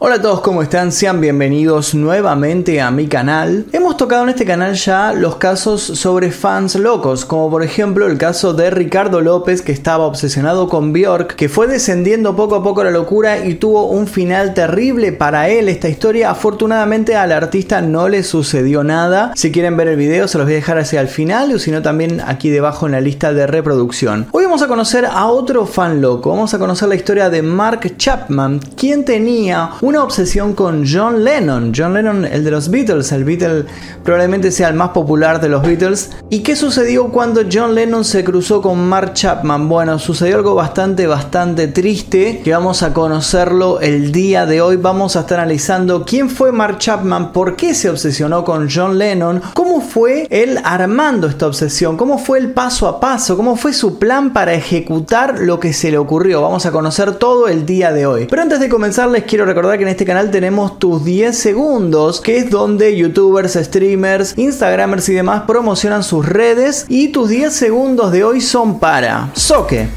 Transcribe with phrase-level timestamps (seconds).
[0.00, 0.92] Hola a todos, ¿cómo están?
[0.92, 3.66] Sean bienvenidos nuevamente a mi canal.
[3.72, 8.16] Hemos tocado en este canal ya los casos sobre fans locos, como por ejemplo el
[8.16, 12.84] caso de Ricardo López que estaba obsesionado con Bjork, que fue descendiendo poco a poco
[12.84, 16.30] la locura y tuvo un final terrible para él esta historia.
[16.30, 19.32] Afortunadamente al artista no le sucedió nada.
[19.34, 21.72] Si quieren ver el video se los voy a dejar hacia el final o si
[21.72, 24.28] no también aquí debajo en la lista de reproducción.
[24.30, 27.96] Hoy vamos a conocer a otro fan loco, vamos a conocer la historia de Mark
[27.96, 31.72] Chapman, quien tenía una obsesión con John Lennon.
[31.74, 33.64] John Lennon, el de los Beatles, el Beatle
[34.04, 36.10] probablemente sea el más popular de los Beatles.
[36.28, 39.66] ¿Y qué sucedió cuando John Lennon se cruzó con Mark Chapman?
[39.66, 44.76] Bueno, sucedió algo bastante, bastante triste que vamos a conocerlo el día de hoy.
[44.76, 49.40] Vamos a estar analizando quién fue Mark Chapman, por qué se obsesionó con John Lennon,
[49.54, 53.98] cómo fue él armando esta obsesión, cómo fue el paso a paso, cómo fue su
[53.98, 56.42] plan para ejecutar lo que se le ocurrió.
[56.42, 58.26] Vamos a conocer todo el día de hoy.
[58.28, 62.20] Pero antes de comenzar les quiero recordar que en este canal tenemos tus 10 segundos,
[62.20, 66.84] que es donde youtubers, streamers, instagramers y demás promocionan sus redes.
[66.88, 69.88] Y tus 10 segundos de hoy son para Soke.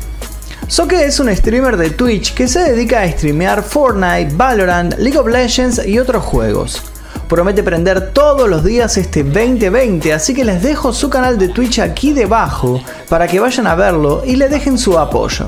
[0.67, 5.27] Soke es un streamer de Twitch que se dedica a streamear Fortnite, Valorant, League of
[5.27, 6.81] Legends y otros juegos.
[7.27, 11.79] Promete prender todos los días este 2020, así que les dejo su canal de Twitch
[11.79, 15.47] aquí debajo para que vayan a verlo y le dejen su apoyo.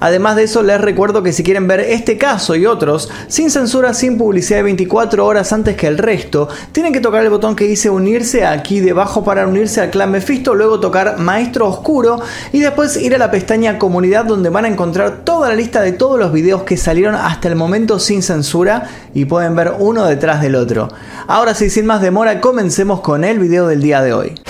[0.00, 3.94] Además de eso, les recuerdo que si quieren ver este caso y otros, sin censura,
[3.94, 7.64] sin publicidad de 24 horas antes que el resto, tienen que tocar el botón que
[7.64, 12.20] dice unirse aquí debajo para unirse al clan Mephisto, luego tocar Maestro Oscuro
[12.52, 15.92] y después ir a la pestaña Comunidad donde van a encontrar toda la lista de
[15.92, 20.42] todos los videos que salieron hasta el momento sin censura y pueden ver uno detrás
[20.42, 20.88] del otro.
[21.26, 24.43] Ahora sí, sin más demora, comencemos con el video del día de hoy.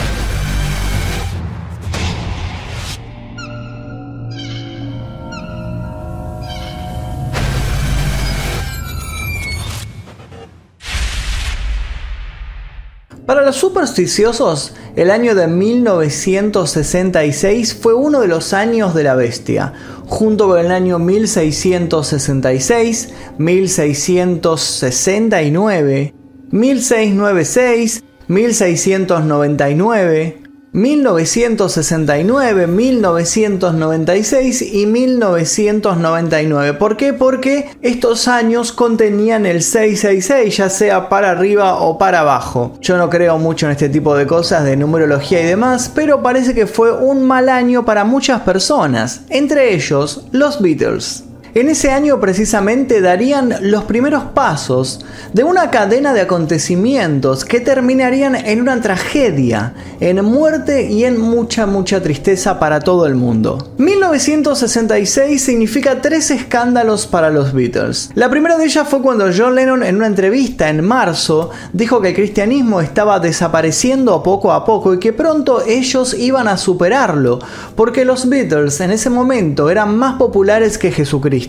[13.45, 19.72] Los supersticiosos, el año de 1966 fue uno de los años de la bestia,
[20.06, 26.15] junto con el año 1666, 1669,
[26.50, 30.44] 1696, 1699,
[30.75, 36.75] 1969, 1996 y 1999.
[36.75, 37.12] ¿Por qué?
[37.12, 42.77] Porque estos años contenían el 666, ya sea para arriba o para abajo.
[42.81, 46.55] Yo no creo mucho en este tipo de cosas de numerología y demás, pero parece
[46.55, 51.23] que fue un mal año para muchas personas, entre ellos los Beatles.
[51.54, 58.34] En ese año precisamente darían los primeros pasos de una cadena de acontecimientos que terminarían
[58.34, 63.72] en una tragedia, en muerte y en mucha, mucha tristeza para todo el mundo.
[63.78, 68.10] 1966 significa tres escándalos para los Beatles.
[68.16, 72.09] La primera de ellas fue cuando John Lennon en una entrevista en marzo dijo que
[72.09, 77.38] el cristianismo estaba desapareciendo poco a poco y que pronto ellos iban a superarlo,
[77.76, 81.44] porque los Beatles en ese momento eran más populares que Jesucristo.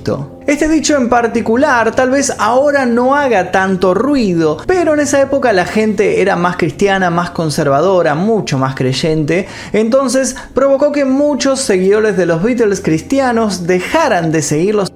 [0.47, 5.53] Este dicho en particular tal vez ahora no haga tanto ruido, pero en esa época
[5.53, 12.15] la gente era más cristiana, más conservadora, mucho más creyente, entonces provocó que muchos seguidores
[12.15, 14.91] de los Beatles cristianos dejaran de seguirlos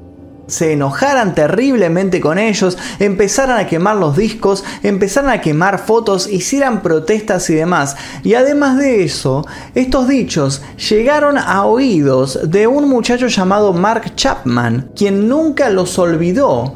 [0.49, 6.81] se enojaran terriblemente con ellos, empezaran a quemar los discos, empezaran a quemar fotos, hicieran
[6.81, 7.95] protestas y demás.
[8.23, 9.45] Y además de eso,
[9.75, 16.75] estos dichos llegaron a oídos de un muchacho llamado Mark Chapman, quien nunca los olvidó.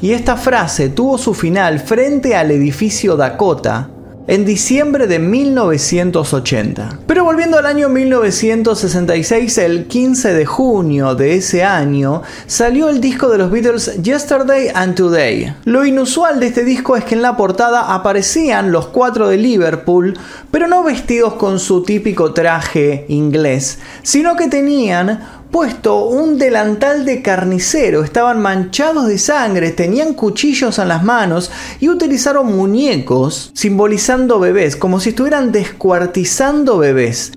[0.00, 3.90] Y esta frase tuvo su final frente al edificio Dakota,
[4.28, 7.00] en diciembre de 1980.
[7.06, 13.30] Pero volviendo al año 1966, el 15 de junio de ese año, salió el disco
[13.30, 15.54] de los Beatles Yesterday and Today.
[15.64, 20.18] Lo inusual de este disco es que en la portada aparecían los cuatro de Liverpool,
[20.50, 27.22] pero no vestidos con su típico traje inglés, sino que tenían puesto un delantal de
[27.22, 34.76] carnicero, estaban manchados de sangre, tenían cuchillos en las manos y utilizaron muñecos simbolizando bebés,
[34.76, 37.32] como si estuvieran descuartizando bebés.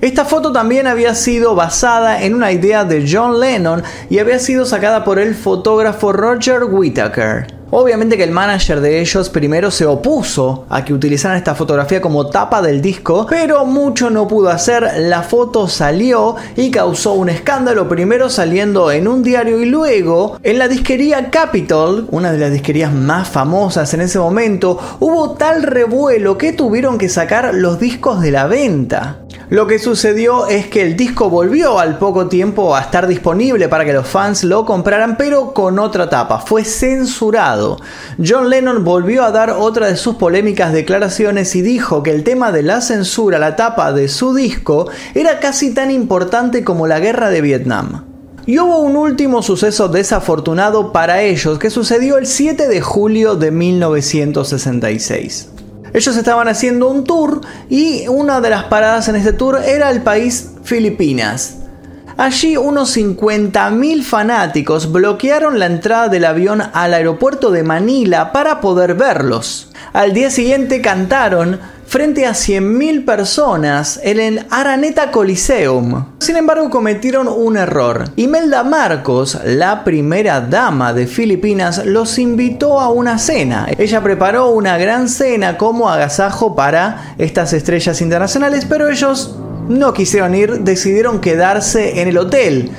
[0.00, 4.64] Esta foto también había sido basada en una idea de John Lennon y había sido
[4.64, 7.57] sacada por el fotógrafo Roger Whittaker.
[7.70, 12.28] Obviamente que el manager de ellos primero se opuso a que utilizaran esta fotografía como
[12.28, 17.88] tapa del disco, pero mucho no pudo hacer, la foto salió y causó un escándalo,
[17.88, 22.92] primero saliendo en un diario y luego en la disquería Capitol, una de las disquerías
[22.92, 28.30] más famosas en ese momento, hubo tal revuelo que tuvieron que sacar los discos de
[28.30, 29.18] la venta.
[29.50, 33.86] Lo que sucedió es que el disco volvió al poco tiempo a estar disponible para
[33.86, 37.78] que los fans lo compraran, pero con otra tapa, fue censurado.
[38.22, 42.52] John Lennon volvió a dar otra de sus polémicas declaraciones y dijo que el tema
[42.52, 47.30] de la censura, la tapa de su disco, era casi tan importante como la guerra
[47.30, 48.04] de Vietnam.
[48.44, 53.50] Y hubo un último suceso desafortunado para ellos que sucedió el 7 de julio de
[53.50, 55.52] 1966.
[55.92, 60.02] Ellos estaban haciendo un tour y una de las paradas en este tour era el
[60.02, 61.58] país Filipinas.
[62.16, 68.94] Allí unos 50.000 fanáticos bloquearon la entrada del avión al aeropuerto de Manila para poder
[68.94, 69.70] verlos.
[69.92, 76.04] Al día siguiente cantaron frente a 100.000 personas en el Araneta Coliseum.
[76.18, 78.04] Sin embargo, cometieron un error.
[78.16, 83.68] Imelda Marcos, la primera dama de Filipinas, los invitó a una cena.
[83.78, 89.36] Ella preparó una gran cena como agasajo para estas estrellas internacionales, pero ellos
[89.70, 92.70] no quisieron ir, decidieron quedarse en el hotel.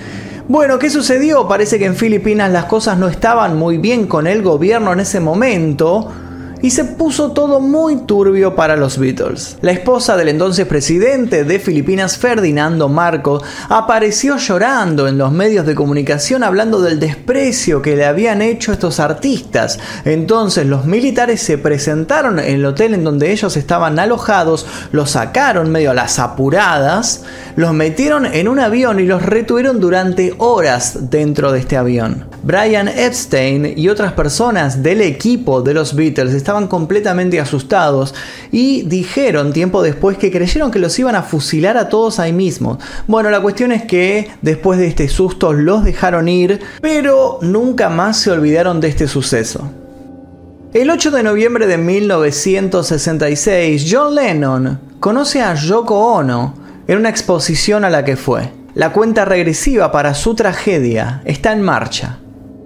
[0.48, 1.48] Bueno, ¿qué sucedió?
[1.48, 5.20] Parece que en Filipinas las cosas no estaban muy bien con el gobierno en ese
[5.20, 6.12] momento
[6.62, 9.58] y se puso todo muy turbio para los Beatles.
[9.62, 15.76] La esposa del entonces presidente de Filipinas, Ferdinando Marcos, apareció llorando en los medios de
[15.76, 19.80] comunicación hablando del desprecio que le habían hecho estos artistas.
[20.06, 25.72] Entonces los militares se presentaron en el hotel en donde ellos estaban alojados, los sacaron
[25.72, 27.24] medio a las apuradas,
[27.56, 32.26] los metieron en un avión y los retuvieron durante horas dentro de este avión.
[32.44, 38.16] Brian Epstein y otras personas del equipo de los Beatles estaban completamente asustados
[38.52, 42.80] y dijeron tiempo después que creyeron que los iban a fusilar a todos ahí mismo.
[43.06, 48.18] Bueno, la cuestión es que después de este susto los dejaron ir, pero nunca más
[48.18, 49.70] se olvidaron de este suceso.
[50.74, 56.56] El 8 de noviembre de 1966, John Lennon conoce a Yoko Ono
[56.88, 58.50] en una exposición a la que fue.
[58.74, 62.18] La cuenta regresiva para su tragedia está en marcha.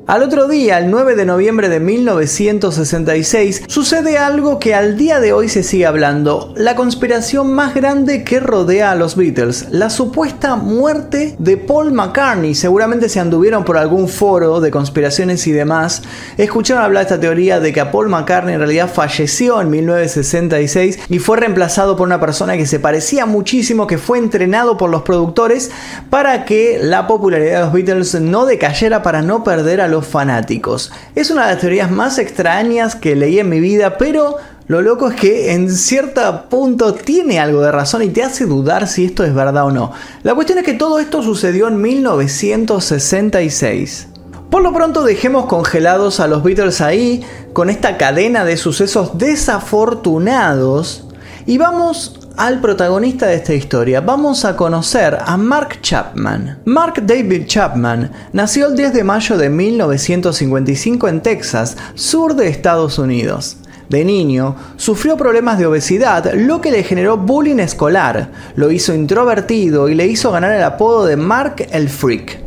[0.05, 5.31] Al otro día, el 9 de noviembre de 1966, sucede algo que al día de
[5.31, 10.57] hoy se sigue hablando, la conspiración más grande que rodea a los Beatles, la supuesta
[10.57, 12.53] muerte de Paul McCartney.
[12.53, 16.03] Seguramente se anduvieron por algún foro de conspiraciones y demás,
[16.37, 21.19] escucharon hablar esta teoría de que a Paul McCartney en realidad falleció en 1966 y
[21.19, 25.71] fue reemplazado por una persona que se parecía muchísimo, que fue entrenado por los productores
[26.09, 30.91] para que la popularidad de los Beatles no decayera para no perder a los fanáticos.
[31.15, 34.35] Es una de las teorías más extrañas que leí en mi vida, pero
[34.67, 38.87] lo loco es que en cierto punto tiene algo de razón y te hace dudar
[38.87, 39.91] si esto es verdad o no.
[40.23, 44.07] La cuestión es que todo esto sucedió en 1966.
[44.49, 47.23] Por lo pronto dejemos congelados a los Beatles ahí
[47.53, 51.05] con esta cadena de sucesos desafortunados
[51.45, 54.01] y vamos al protagonista de esta historia.
[54.01, 56.59] Vamos a conocer a Mark Chapman.
[56.65, 62.97] Mark David Chapman nació el 10 de mayo de 1955 en Texas, sur de Estados
[62.97, 63.57] Unidos.
[63.89, 69.89] De niño, sufrió problemas de obesidad, lo que le generó bullying escolar, lo hizo introvertido
[69.89, 72.41] y le hizo ganar el apodo de Mark el Freak.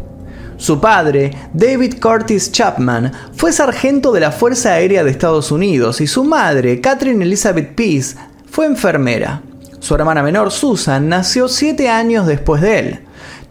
[0.56, 6.06] Su padre, David Curtis Chapman, fue sargento de la Fuerza Aérea de Estados Unidos y
[6.06, 8.16] su madre, Catherine Elizabeth Peace,
[8.50, 9.42] fue enfermera.
[9.86, 13.00] Su hermana menor, Susan, nació siete años después de él.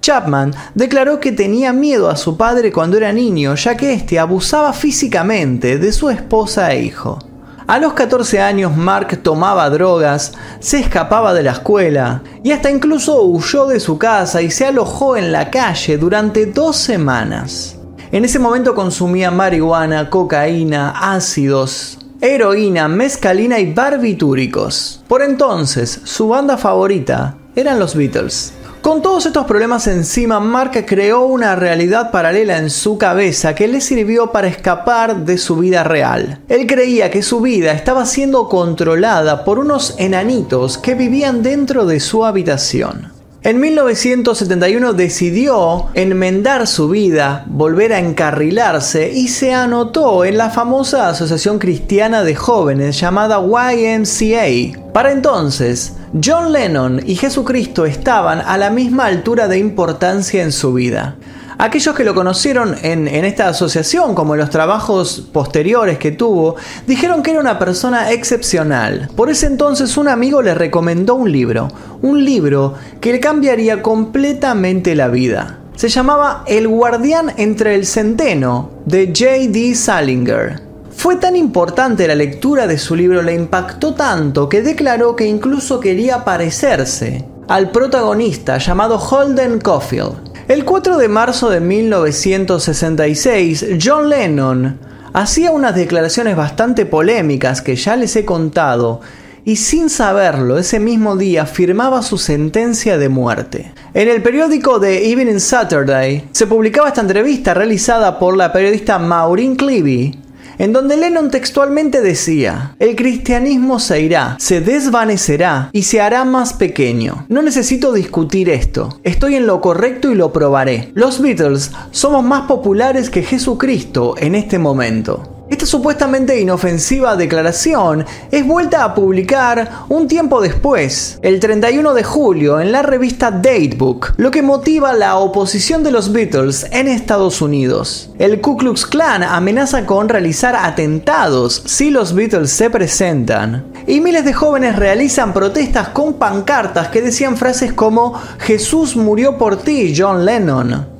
[0.01, 4.73] Chapman declaró que tenía miedo a su padre cuando era niño, ya que éste abusaba
[4.73, 7.19] físicamente de su esposa e hijo.
[7.67, 13.23] A los 14 años Mark tomaba drogas, se escapaba de la escuela y hasta incluso
[13.23, 17.77] huyó de su casa y se alojó en la calle durante dos semanas.
[18.11, 25.04] En ese momento consumía marihuana, cocaína, ácidos, heroína, mezcalina y barbitúricos.
[25.07, 28.54] Por entonces, su banda favorita eran los Beatles.
[28.86, 33.81] Con todos estos problemas encima, Mark creó una realidad paralela en su cabeza que le
[33.81, 36.42] sirvió para escapar de su vida real.
[36.50, 42.00] Él creía que su vida estaba siendo controlada por unos enanitos que vivían dentro de
[42.00, 43.15] su habitación.
[43.45, 51.09] En 1971 decidió enmendar su vida, volver a encarrilarse y se anotó en la famosa
[51.09, 54.81] Asociación Cristiana de Jóvenes llamada YMCA.
[54.92, 60.73] Para entonces, John Lennon y Jesucristo estaban a la misma altura de importancia en su
[60.73, 61.16] vida.
[61.57, 67.24] Aquellos que lo conocieron en, esta asociación, como en los trabajos posteriores que tuvo, dijeron
[67.24, 69.09] que era una persona excepcional.
[69.16, 71.69] Por ese entonces un amigo le recomendó un libro,
[72.02, 75.59] un libro que le cambiaría completamente la vida.
[75.76, 79.76] Se llamaba El guardián entre el centeno, de J.D.
[79.76, 80.62] Salinger.
[80.92, 85.80] Fue tan importante la lectura de su libro, le impactó tanto que declaró que incluso
[85.80, 90.34] quería parecerse al protagonista llamado Holden Caulfield.
[90.47, 94.78] El 4 de marzo de 1966, John Lennon
[95.11, 99.02] hacía unas declaraciones bastante polémicas que ya les he contado
[99.44, 103.73] y sin saberlo, ese mismo día firmaba su sentencia de muerte.
[103.95, 109.56] En el periódico The Evening Saturday se publicaba esta entrevista realizada por la periodista Maureen
[109.56, 110.24] Clevey,
[110.57, 116.54] en donde Lennon textualmente decía, el cristianismo se irá, se desvanecerá y se hará más
[116.54, 117.26] pequeño.
[117.30, 120.92] No necesito discutir esto, estoy en lo correcto y lo probaré.
[120.94, 125.34] Los Beatles somos más populares que Jesucristo en este momento.
[125.47, 132.59] Esta supuestamente inofensiva declaración es vuelta a publicar un tiempo después, el 31 de julio,
[132.59, 138.09] en la revista Datebook, lo que motiva la oposición de los Beatles en Estados Unidos.
[138.18, 144.25] El Ku Klux Klan amenaza con realizar atentados si los Beatles se presentan, y miles
[144.25, 150.25] de jóvenes realizan protestas con pancartas que decían frases como Jesús murió por ti, John
[150.25, 150.94] Lennon.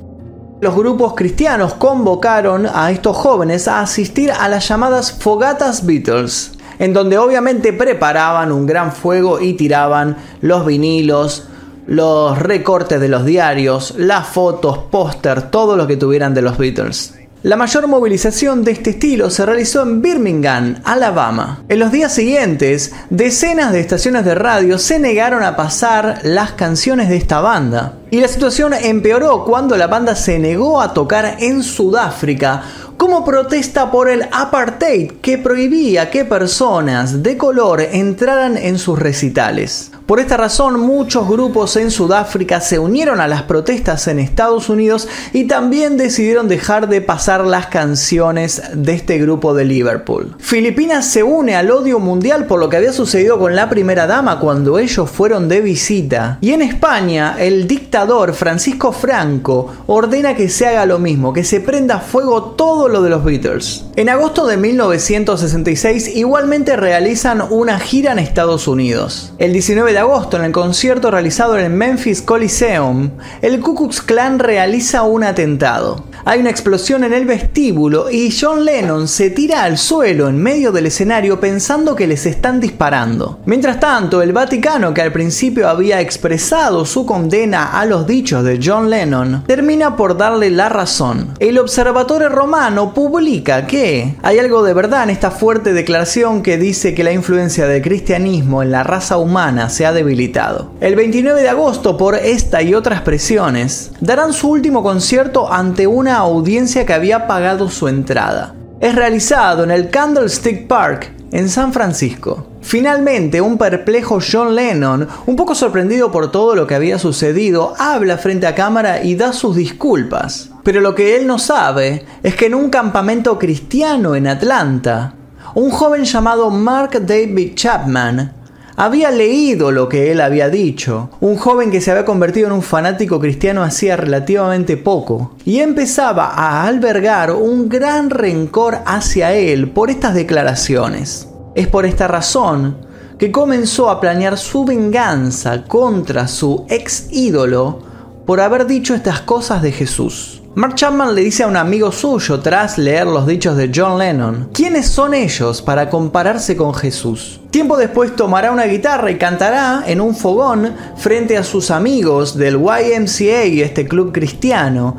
[0.58, 6.94] Los grupos cristianos convocaron a estos jóvenes a asistir a las llamadas fogatas Beatles, en
[6.94, 11.46] donde obviamente preparaban un gran fuego y tiraban los vinilos,
[11.86, 17.25] los recortes de los diarios, las fotos, póster, todo lo que tuvieran de los Beatles.
[17.46, 21.62] La mayor movilización de este estilo se realizó en Birmingham, Alabama.
[21.68, 27.08] En los días siguientes, decenas de estaciones de radio se negaron a pasar las canciones
[27.08, 27.98] de esta banda.
[28.10, 32.64] Y la situación empeoró cuando la banda se negó a tocar en Sudáfrica
[32.96, 39.92] como protesta por el apartheid que prohibía que personas de color entraran en sus recitales.
[40.06, 45.08] Por esta razón, muchos grupos en Sudáfrica se unieron a las protestas en Estados Unidos
[45.32, 50.36] y también decidieron dejar de pasar las canciones de este grupo de Liverpool.
[50.38, 54.38] Filipinas se une al odio mundial por lo que había sucedido con la primera dama
[54.38, 56.38] cuando ellos fueron de visita.
[56.40, 61.58] Y en España, el dictador Francisco Franco ordena que se haga lo mismo, que se
[61.58, 63.86] prenda fuego todo lo de los Beatles.
[63.96, 69.32] En agosto de 1966 igualmente realizan una gira en Estados Unidos.
[69.38, 73.10] El 19 de agosto, en el concierto realizado en el Memphis Coliseum,
[73.42, 76.04] el Ku Klux Klan realiza un atentado.
[76.24, 80.72] Hay una explosión en el vestíbulo y John Lennon se tira al suelo en medio
[80.72, 83.38] del escenario pensando que les están disparando.
[83.46, 88.58] Mientras tanto, el Vaticano, que al principio había expresado su condena a los dichos de
[88.62, 91.34] John Lennon, termina por darle la razón.
[91.38, 96.94] El Observatorio Romano publica que hay algo de verdad en esta fuerte declaración que dice
[96.94, 100.72] que la influencia del cristianismo en la raza humana se ha debilitado.
[100.80, 106.16] El 29 de agosto, por esta y otras presiones, darán su último concierto ante una
[106.16, 108.54] audiencia que había pagado su entrada.
[108.80, 112.46] Es realizado en el Candlestick Park, en San Francisco.
[112.60, 118.18] Finalmente, un perplejo John Lennon, un poco sorprendido por todo lo que había sucedido, habla
[118.18, 120.50] frente a cámara y da sus disculpas.
[120.62, 125.14] Pero lo que él no sabe es que en un campamento cristiano en Atlanta,
[125.54, 128.32] un joven llamado Mark David Chapman
[128.76, 132.62] había leído lo que él había dicho, un joven que se había convertido en un
[132.62, 139.88] fanático cristiano hacía relativamente poco, y empezaba a albergar un gran rencor hacia él por
[139.88, 141.28] estas declaraciones.
[141.54, 142.86] Es por esta razón
[143.18, 147.78] que comenzó a planear su venganza contra su ex ídolo
[148.26, 150.42] por haber dicho estas cosas de Jesús.
[150.58, 154.48] Mark Chapman le dice a un amigo suyo tras leer los dichos de John Lennon,
[154.54, 157.42] ¿quiénes son ellos para compararse con Jesús?
[157.50, 162.54] Tiempo después tomará una guitarra y cantará en un fogón frente a sus amigos del
[162.54, 164.96] YMCA, este club cristiano,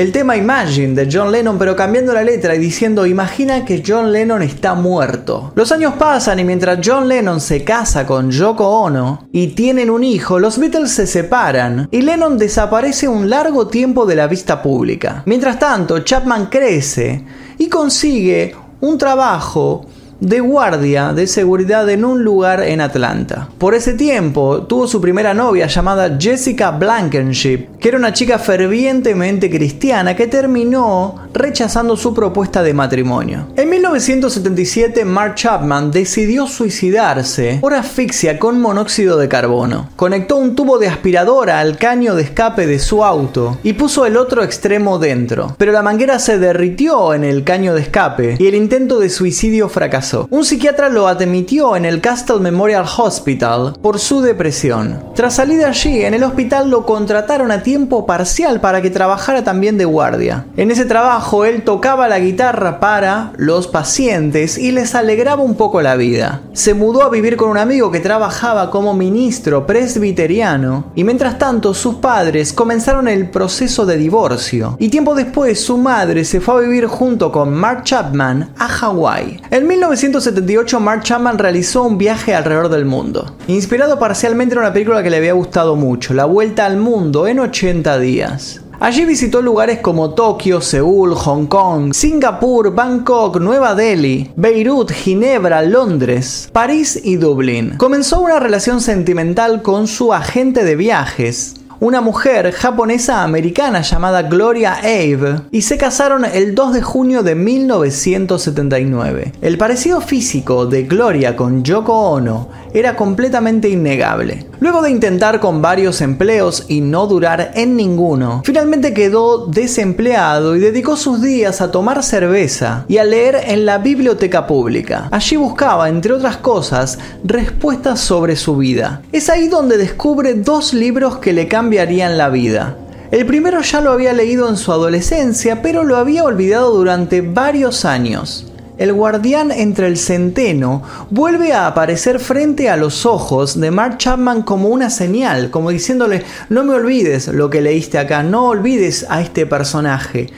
[0.00, 4.10] el tema Imagine de John Lennon, pero cambiando la letra y diciendo, imagina que John
[4.10, 5.52] Lennon está muerto.
[5.54, 10.02] Los años pasan y mientras John Lennon se casa con Yoko Ono y tienen un
[10.02, 15.22] hijo, los Beatles se separan y Lennon desaparece un largo tiempo de la vista pública.
[15.26, 17.22] Mientras tanto, Chapman crece
[17.58, 19.84] y consigue un trabajo
[20.20, 23.48] de guardia de seguridad en un lugar en Atlanta.
[23.58, 29.50] Por ese tiempo tuvo su primera novia llamada Jessica Blankenship, que era una chica fervientemente
[29.50, 33.46] cristiana que terminó rechazando su propuesta de matrimonio.
[33.56, 39.88] En 1977 Mark Chapman decidió suicidarse por asfixia con monóxido de carbono.
[39.96, 44.16] Conectó un tubo de aspiradora al caño de escape de su auto y puso el
[44.16, 48.54] otro extremo dentro, pero la manguera se derritió en el caño de escape y el
[48.54, 50.09] intento de suicidio fracasó.
[50.30, 55.02] Un psiquiatra lo admitió en el Castle Memorial Hospital por su depresión.
[55.14, 59.44] Tras salir de allí, en el hospital lo contrataron a tiempo parcial para que trabajara
[59.44, 60.46] también de guardia.
[60.56, 65.82] En ese trabajo él tocaba la guitarra para los pacientes y les alegraba un poco
[65.82, 66.42] la vida.
[66.52, 71.74] Se mudó a vivir con un amigo que trabajaba como ministro presbiteriano y mientras tanto
[71.74, 76.66] sus padres comenzaron el proceso de divorcio y tiempo después su madre se fue a
[76.66, 79.40] vivir junto con Mark Chapman a Hawái.
[79.50, 79.66] En
[80.00, 85.10] 1978 Mark Chapman realizó un viaje alrededor del mundo, inspirado parcialmente en una película que
[85.10, 88.62] le había gustado mucho, La Vuelta al Mundo en 80 días.
[88.80, 96.48] Allí visitó lugares como Tokio, Seúl, Hong Kong, Singapur, Bangkok, Nueva Delhi, Beirut, Ginebra, Londres,
[96.50, 97.74] París y Dublín.
[97.76, 104.74] Comenzó una relación sentimental con su agente de viajes, una mujer japonesa americana llamada Gloria
[104.74, 109.32] Abe y se casaron el 2 de junio de 1979.
[109.40, 114.46] El parecido físico de Gloria con Yoko Ono era completamente innegable.
[114.60, 120.60] Luego de intentar con varios empleos y no durar en ninguno, finalmente quedó desempleado y
[120.60, 125.08] dedicó sus días a tomar cerveza y a leer en la biblioteca pública.
[125.10, 129.02] Allí buscaba, entre otras cosas, respuestas sobre su vida.
[129.12, 132.76] Es ahí donde descubre dos libros que le cambiarían la vida.
[133.10, 137.84] El primero ya lo había leído en su adolescencia, pero lo había olvidado durante varios
[137.84, 138.49] años
[138.80, 144.40] el guardián entre el centeno vuelve a aparecer frente a los ojos de Mark Chapman
[144.40, 149.20] como una señal, como diciéndole, no me olvides lo que leíste acá, no olvides a
[149.20, 150.28] este personaje.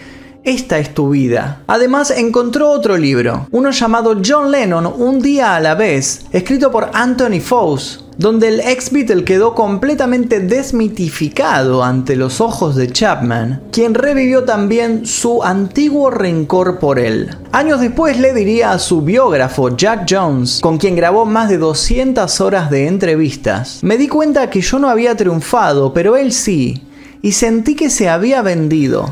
[0.43, 1.63] Esta es tu vida.
[1.69, 6.91] Además encontró otro libro, uno llamado John Lennon, Un día a la vez, escrito por
[6.95, 13.95] Anthony Foss, donde el ex Beatle quedó completamente desmitificado ante los ojos de Chapman, quien
[13.95, 17.31] revivió también su antiguo rencor por él.
[17.53, 22.41] Años después le diría a su biógrafo Jack Jones, con quien grabó más de 200
[22.41, 26.83] horas de entrevistas, me di cuenta que yo no había triunfado, pero él sí,
[27.23, 29.11] y sentí que se había vendido.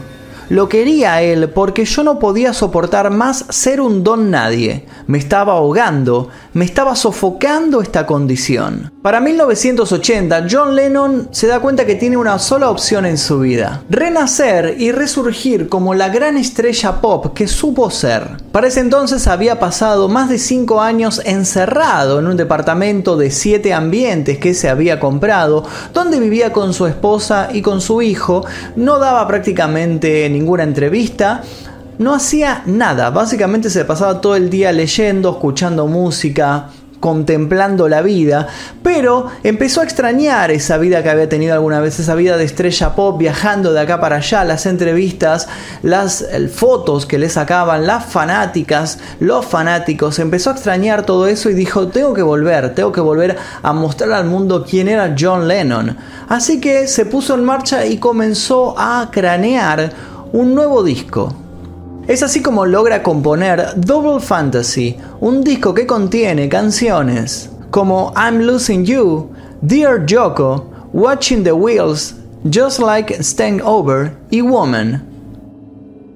[0.51, 4.85] Lo quería él porque yo no podía soportar más ser un don nadie.
[5.07, 8.91] Me estaba ahogando, me estaba sofocando esta condición.
[9.01, 13.85] Para 1980, John Lennon se da cuenta que tiene una sola opción en su vida.
[13.89, 18.37] Renacer y resurgir como la gran estrella pop que supo ser.
[18.51, 23.73] Para ese entonces había pasado más de 5 años encerrado en un departamento de 7
[23.73, 28.99] ambientes que se había comprado, donde vivía con su esposa y con su hijo, no
[28.99, 31.43] daba prácticamente ninguna entrevista,
[31.99, 38.47] no hacía nada, básicamente se pasaba todo el día leyendo, escuchando música, contemplando la vida,
[38.83, 42.95] pero empezó a extrañar esa vida que había tenido alguna vez, esa vida de estrella
[42.95, 45.49] pop, viajando de acá para allá, las entrevistas,
[45.83, 46.25] las
[46.55, 51.89] fotos que le sacaban, las fanáticas, los fanáticos, empezó a extrañar todo eso y dijo,
[51.89, 55.97] tengo que volver, tengo que volver a mostrar al mundo quién era John Lennon.
[56.29, 61.33] Así que se puso en marcha y comenzó a cranear un nuevo disco.
[62.07, 68.85] Es así como logra componer Double Fantasy, un disco que contiene canciones como I'm Losing
[68.85, 72.17] You, Dear Joko, Watching the Wheels,
[72.53, 75.05] Just Like Staying Over y Woman.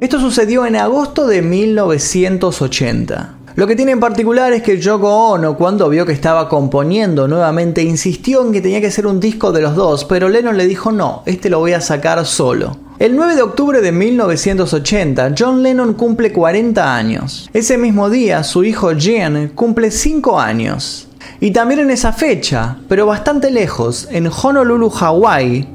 [0.01, 3.35] Esto sucedió en agosto de 1980.
[3.55, 7.83] Lo que tiene en particular es que Yoko Ono, cuando vio que estaba componiendo nuevamente,
[7.83, 10.91] insistió en que tenía que ser un disco de los dos, pero Lennon le dijo
[10.91, 12.84] no, este lo voy a sacar solo.
[13.05, 17.51] El 9 de octubre de 1980, John Lennon cumple 40 años.
[17.53, 21.07] Ese mismo día, su hijo Jean cumple 5 años.
[21.39, 25.69] Y también en esa fecha, pero bastante lejos, en Honolulu, Hawái,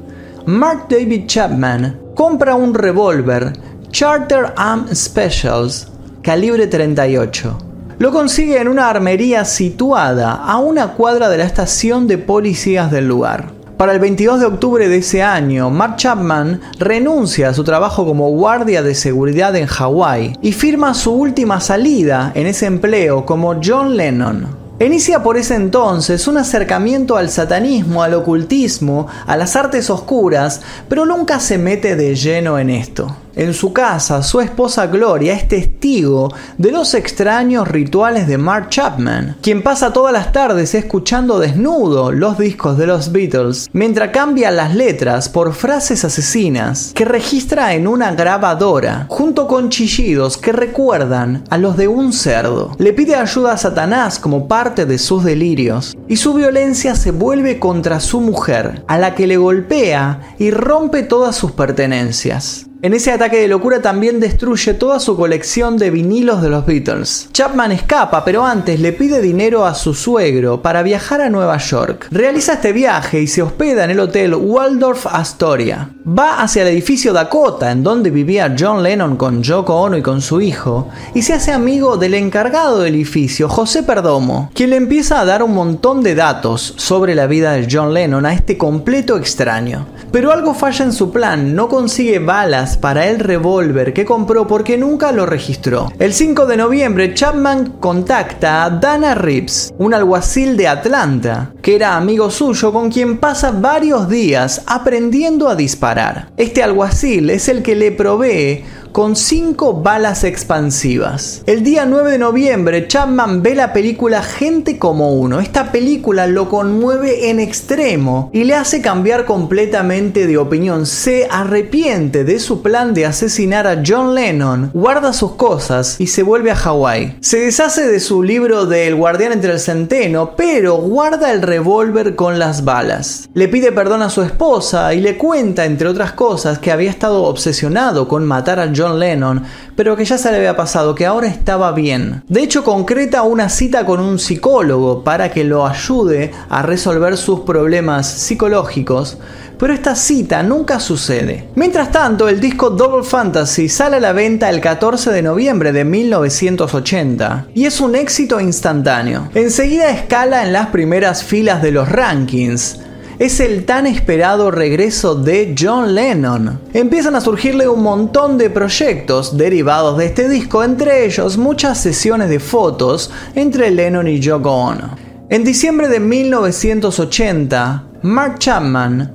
[0.46, 3.52] Mark David Chapman compra un revólver
[3.92, 5.86] Charter Arm Specials
[6.22, 7.58] calibre 38
[8.00, 13.06] lo consigue en una armería situada a una cuadra de la estación de policías del
[13.06, 13.59] lugar.
[13.80, 18.28] Para el 22 de octubre de ese año, Mark Chapman renuncia a su trabajo como
[18.28, 23.96] guardia de seguridad en Hawái y firma su última salida en ese empleo como John
[23.96, 24.54] Lennon.
[24.80, 31.06] Inicia por ese entonces un acercamiento al satanismo, al ocultismo, a las artes oscuras, pero
[31.06, 33.16] nunca se mete de lleno en esto.
[33.36, 39.36] En su casa, su esposa Gloria es testigo de los extraños rituales de Mark Chapman,
[39.40, 44.74] quien pasa todas las tardes escuchando desnudo los discos de los Beatles, mientras cambia las
[44.74, 51.58] letras por frases asesinas que registra en una grabadora, junto con chillidos que recuerdan a
[51.58, 52.74] los de un cerdo.
[52.78, 57.58] Le pide ayuda a Satanás como parte de sus delirios, y su violencia se vuelve
[57.58, 62.69] contra su mujer, a la que le golpea y rompe todas sus pertenencias.
[62.82, 67.28] En ese ataque de locura también destruye toda su colección de vinilos de los Beatles.
[67.30, 72.08] Chapman escapa, pero antes le pide dinero a su suegro para viajar a Nueva York.
[72.10, 75.90] Realiza este viaje y se hospeda en el hotel Waldorf Astoria.
[76.08, 80.22] Va hacia el edificio Dakota, en donde vivía John Lennon con Yoko Ono y con
[80.22, 85.20] su hijo, y se hace amigo del encargado del edificio, José Perdomo, quien le empieza
[85.20, 89.18] a dar un montón de datos sobre la vida de John Lennon a este completo
[89.18, 89.86] extraño.
[90.10, 94.76] Pero algo falla en su plan, no consigue balas para el revólver que compró porque
[94.76, 95.92] nunca lo registró.
[95.98, 101.96] El 5 de noviembre, Chapman contacta a Dana Reeves, un alguacil de Atlanta, que era
[101.96, 106.30] amigo suyo con quien pasa varios días aprendiendo a disparar.
[106.36, 111.42] Este alguacil es el que le provee con 5 balas expansivas.
[111.46, 115.40] El día 9 de noviembre, Chapman ve la película Gente como uno.
[115.40, 120.86] Esta película lo conmueve en extremo y le hace cambiar completamente de opinión.
[120.86, 126.22] Se arrepiente de su plan de asesinar a John Lennon, guarda sus cosas y se
[126.22, 127.18] vuelve a Hawái.
[127.20, 132.16] Se deshace de su libro de El guardián entre el centeno, pero guarda el revólver
[132.16, 133.28] con las balas.
[133.34, 137.24] Le pide perdón a su esposa y le cuenta, entre otras cosas, que había estado
[137.24, 139.42] obsesionado con matar a John John Lennon,
[139.76, 142.22] pero que ya se le había pasado, que ahora estaba bien.
[142.28, 147.40] De hecho, concreta una cita con un psicólogo para que lo ayude a resolver sus
[147.40, 149.18] problemas psicológicos,
[149.58, 151.48] pero esta cita nunca sucede.
[151.54, 155.84] Mientras tanto, el disco Double Fantasy sale a la venta el 14 de noviembre de
[155.84, 159.28] 1980 y es un éxito instantáneo.
[159.34, 162.80] Enseguida escala en las primeras filas de los rankings
[163.20, 166.58] es el tan esperado regreso de John Lennon.
[166.72, 172.30] Empiezan a surgirle un montón de proyectos derivados de este disco, entre ellos muchas sesiones
[172.30, 174.96] de fotos entre Lennon y Yoko Ono.
[175.28, 179.14] En diciembre de 1980, Mark Chapman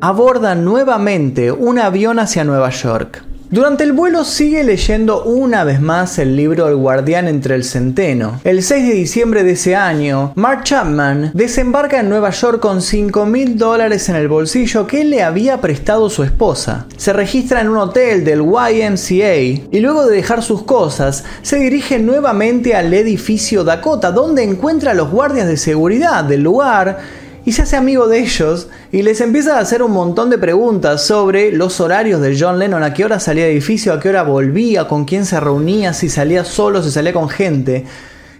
[0.00, 3.22] aborda nuevamente un avión hacia Nueva York.
[3.54, 8.40] Durante el vuelo sigue leyendo una vez más el libro El guardián entre el centeno.
[8.42, 13.26] El 6 de diciembre de ese año, Mark Chapman desembarca en Nueva York con 5
[13.26, 16.86] mil dólares en el bolsillo que le había prestado su esposa.
[16.96, 19.36] Se registra en un hotel del YMCA
[19.70, 24.94] y luego de dejar sus cosas, se dirige nuevamente al edificio Dakota donde encuentra a
[24.94, 29.56] los guardias de seguridad del lugar y se hace amigo de ellos y les empieza
[29.56, 33.20] a hacer un montón de preguntas sobre los horarios de John Lennon, a qué hora
[33.20, 36.90] salía del edificio, a qué hora volvía, con quién se reunía, si salía solo, si
[36.90, 37.84] salía con gente.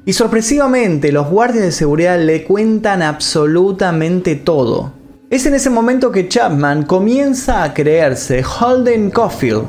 [0.07, 4.93] Y sorpresivamente los guardias de seguridad le cuentan absolutamente todo.
[5.31, 9.65] Es en ese momento que Chapman comienza a creerse Holden Caulfield,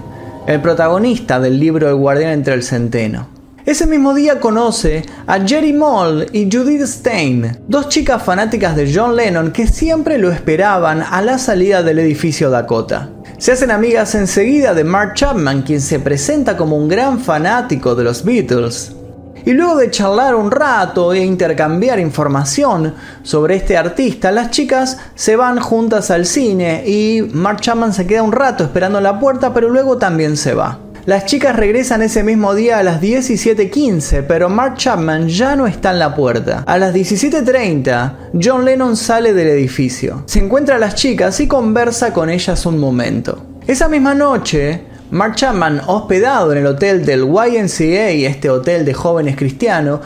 [0.48, 3.35] el protagonista del libro El guardián entre el centeno.
[3.66, 9.16] Ese mismo día conoce a Jerry Moll y Judith Stein, dos chicas fanáticas de John
[9.16, 13.10] Lennon que siempre lo esperaban a la salida del edificio Dakota.
[13.40, 18.04] Se hacen amigas enseguida de Mark Chapman, quien se presenta como un gran fanático de
[18.04, 18.92] los Beatles.
[19.46, 25.36] Y luego de charlar un rato e intercambiar información sobre este artista, las chicas se
[25.36, 29.56] van juntas al cine y Mark Chapman se queda un rato esperando en la puerta,
[29.56, 30.85] pero luego también se va.
[31.06, 35.92] Las chicas regresan ese mismo día a las 17.15, pero Mark Chapman ya no está
[35.92, 36.64] en la puerta.
[36.66, 40.24] A las 17.30, John Lennon sale del edificio.
[40.26, 43.38] Se encuentra a las chicas y conversa con ellas un momento.
[43.68, 49.36] Esa misma noche, Mark Chapman, hospedado en el hotel del YNCA, este hotel de jóvenes
[49.36, 50.00] cristianos,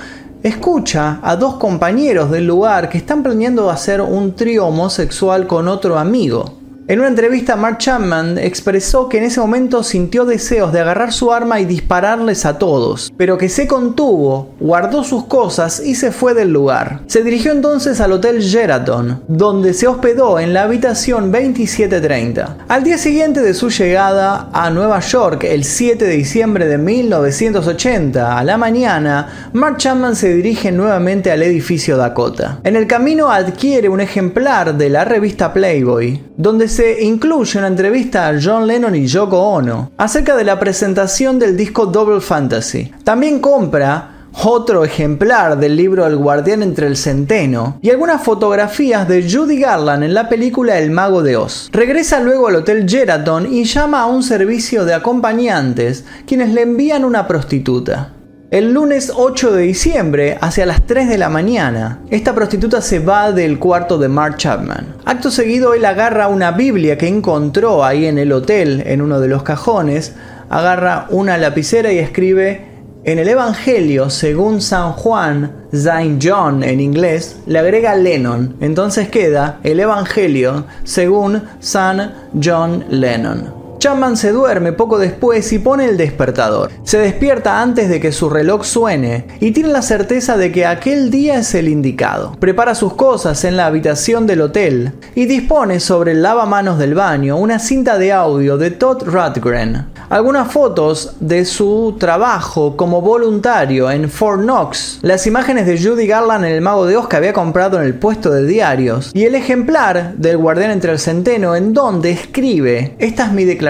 [0.43, 5.97] escucha a dos compañeros del lugar que están planeando hacer un trío homosexual con otro
[5.97, 6.58] amigo.
[6.89, 11.31] En una entrevista, Mark Chapman expresó que en ese momento sintió deseos de agarrar su
[11.31, 16.33] arma y dispararles a todos, pero que se contuvo, guardó sus cosas y se fue
[16.33, 17.01] del lugar.
[17.05, 22.57] Se dirigió entonces al Hotel Sheraton, donde se hospedó en la habitación 2730.
[22.67, 28.35] Al día siguiente de su llegada a Nueva York, el 7 de diciembre de 1980,
[28.35, 32.61] a la mañana, Mark Chapman se dirige nuevamente al edificio Dakota.
[32.63, 37.67] En el camino adquiere un ejemplar de la revista Playboy, donde se se incluye una
[37.67, 42.89] entrevista a John Lennon y Yoko Ono acerca de la presentación del disco Double Fantasy.
[43.03, 49.29] También compra otro ejemplar del libro El guardián entre el centeno y algunas fotografías de
[49.29, 51.69] Judy Garland en la película El mago de Oz.
[51.73, 57.03] Regresa luego al Hotel Sheraton y llama a un servicio de acompañantes quienes le envían
[57.03, 58.13] una prostituta.
[58.51, 63.31] El lunes 8 de diciembre, hacia las 3 de la mañana, esta prostituta se va
[63.31, 64.95] del cuarto de Mark Chapman.
[65.05, 69.27] Acto seguido, él agarra una Biblia que encontró ahí en el hotel, en uno de
[69.27, 70.15] los cajones,
[70.49, 72.65] agarra una lapicera y escribe
[73.03, 78.55] en el Evangelio, según San Juan, Saint John en inglés, le agrega Lennon.
[78.61, 83.58] Entonces queda el Evangelio según San John Lennon.
[83.79, 86.69] Chapman se duerme poco después y pone el despertador.
[86.83, 91.09] Se despierta antes de que su reloj suene y tiene la certeza de que aquel
[91.09, 92.35] día es el indicado.
[92.41, 97.37] Prepara sus cosas en la habitación del hotel y dispone sobre el lavamanos del baño
[97.37, 104.09] una cinta de audio de Todd Rundgren, algunas fotos de su trabajo como voluntario en
[104.09, 107.77] Fort Knox, las imágenes de Judy Garland en El Mago de Oz que había comprado
[107.79, 112.11] en el puesto de diarios y el ejemplar del Guardián entre el Centeno en donde
[112.11, 113.68] escribe, esta es mi declaración,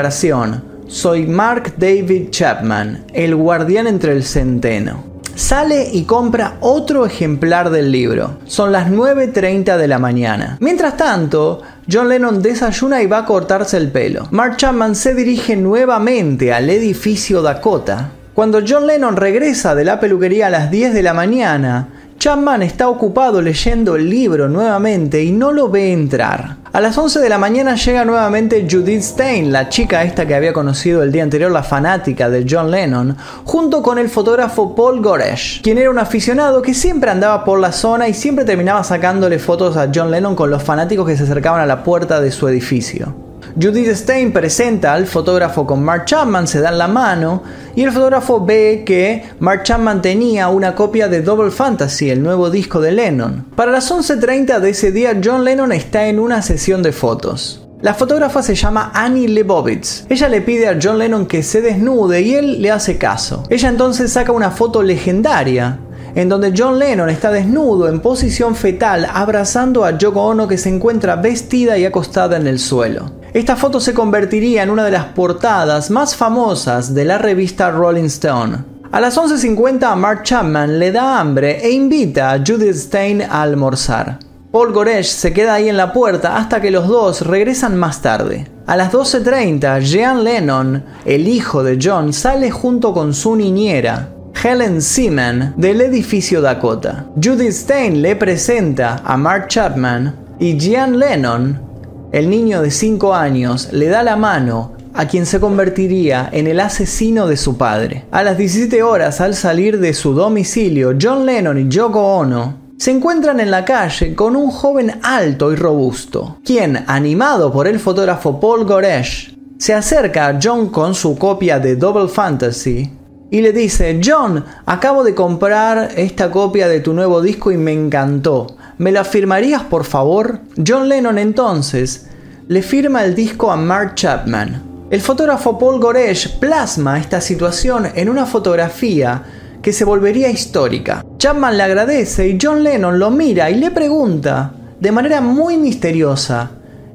[0.88, 5.04] soy Mark David Chapman, el guardián entre el centeno.
[5.36, 8.40] Sale y compra otro ejemplar del libro.
[8.46, 10.58] Son las 9.30 de la mañana.
[10.60, 14.28] Mientras tanto, John Lennon desayuna y va a cortarse el pelo.
[14.32, 18.12] Mark Chapman se dirige nuevamente al edificio Dakota.
[18.34, 21.88] Cuando John Lennon regresa de la peluquería a las 10 de la mañana,
[22.20, 26.58] Chapman está ocupado leyendo el libro nuevamente y no lo ve entrar.
[26.74, 30.52] A las 11 de la mañana llega nuevamente Judith Stein, la chica esta que había
[30.52, 35.62] conocido el día anterior, la fanática de John Lennon, junto con el fotógrafo Paul Goresh,
[35.62, 39.78] quien era un aficionado que siempre andaba por la zona y siempre terminaba sacándole fotos
[39.78, 43.29] a John Lennon con los fanáticos que se acercaban a la puerta de su edificio.
[43.56, 47.44] Judith Stein presenta al fotógrafo con Mark Chapman, se dan la mano
[47.76, 52.50] y el fotógrafo ve que Mark Chapman tenía una copia de Double Fantasy, el nuevo
[52.50, 53.46] disco de Lennon.
[53.56, 57.66] Para las 11.30 de ese día, John Lennon está en una sesión de fotos.
[57.82, 60.06] La fotógrafa se llama Annie Lebovitz.
[60.10, 63.44] Ella le pide a John Lennon que se desnude y él le hace caso.
[63.50, 65.80] Ella entonces saca una foto legendaria
[66.16, 70.70] en donde John Lennon está desnudo en posición fetal abrazando a Yoko Ono que se
[70.70, 73.19] encuentra vestida y acostada en el suelo.
[73.40, 78.04] Esta foto se convertiría en una de las portadas más famosas de la revista Rolling
[78.04, 78.58] Stone.
[78.92, 84.20] A las 11.50 Mark Chapman le da hambre e invita a Judith Stein a almorzar.
[84.52, 88.46] Paul Goresh se queda ahí en la puerta hasta que los dos regresan más tarde.
[88.68, 94.10] A las 12.30, Jean Lennon, el hijo de John, sale junto con su niñera,
[94.44, 97.06] Helen Seaman, del edificio Dakota.
[97.16, 101.69] Judith Stein le presenta a Mark Chapman y Jean Lennon
[102.12, 106.60] el niño de 5 años le da la mano a quien se convertiría en el
[106.60, 108.06] asesino de su padre.
[108.12, 112.92] A las 17 horas, al salir de su domicilio, John Lennon y Yoko Ono se
[112.92, 118.40] encuentran en la calle con un joven alto y robusto, quien, animado por el fotógrafo
[118.40, 122.90] Paul Goresh, se acerca a John con su copia de Double Fantasy
[123.32, 127.74] y le dice, John, acabo de comprar esta copia de tu nuevo disco y me
[127.74, 128.48] encantó.
[128.80, 130.40] ¿Me la firmarías por favor?
[130.66, 132.08] John Lennon entonces
[132.48, 134.88] le firma el disco a Mark Chapman.
[134.90, 139.22] El fotógrafo Paul Goresh plasma esta situación en una fotografía
[139.62, 141.04] que se volvería histórica.
[141.18, 146.52] Chapman le agradece y John Lennon lo mira y le pregunta, de manera muy misteriosa,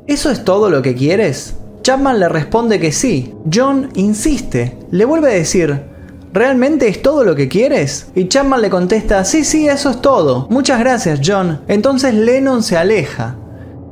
[0.06, 1.54] ¿eso es todo lo que quieres?
[1.82, 3.34] Chapman le responde que sí.
[3.52, 5.82] John insiste, le vuelve a decir,
[6.34, 8.08] ¿Realmente es todo lo que quieres?
[8.16, 10.48] Y Chapman le contesta, sí, sí, eso es todo.
[10.50, 11.60] Muchas gracias, John.
[11.68, 13.36] Entonces Lennon se aleja.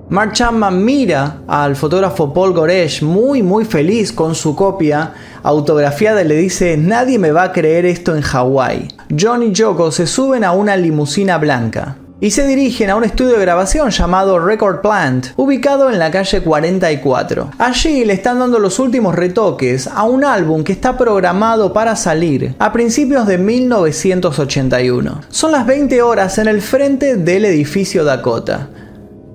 [0.08, 5.12] Mark Chapman mira al fotógrafo Paul Goresh muy muy feliz con su copia
[5.44, 8.88] autografiada y le dice nadie me va a creer esto en Hawái.
[9.16, 13.32] John y Yoko se suben a una limusina blanca y se dirigen a un estudio
[13.32, 17.50] de grabación llamado Record Plant, ubicado en la calle 44.
[17.58, 22.54] Allí le están dando los últimos retoques a un álbum que está programado para salir
[22.60, 25.20] a principios de 1981.
[25.30, 28.68] Son las 20 horas en el frente del edificio Dakota.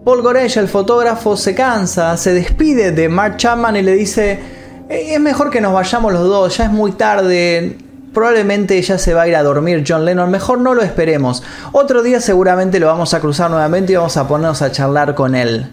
[0.05, 4.39] Paul Goresh, el fotógrafo, se cansa, se despide de Mark Chapman y le dice,
[4.87, 7.79] eh, es mejor que nos vayamos los dos, ya es muy tarde,
[8.13, 11.43] probablemente ya se va a ir a dormir John Lennon, mejor no lo esperemos.
[11.71, 15.35] Otro día seguramente lo vamos a cruzar nuevamente y vamos a ponernos a charlar con
[15.35, 15.71] él.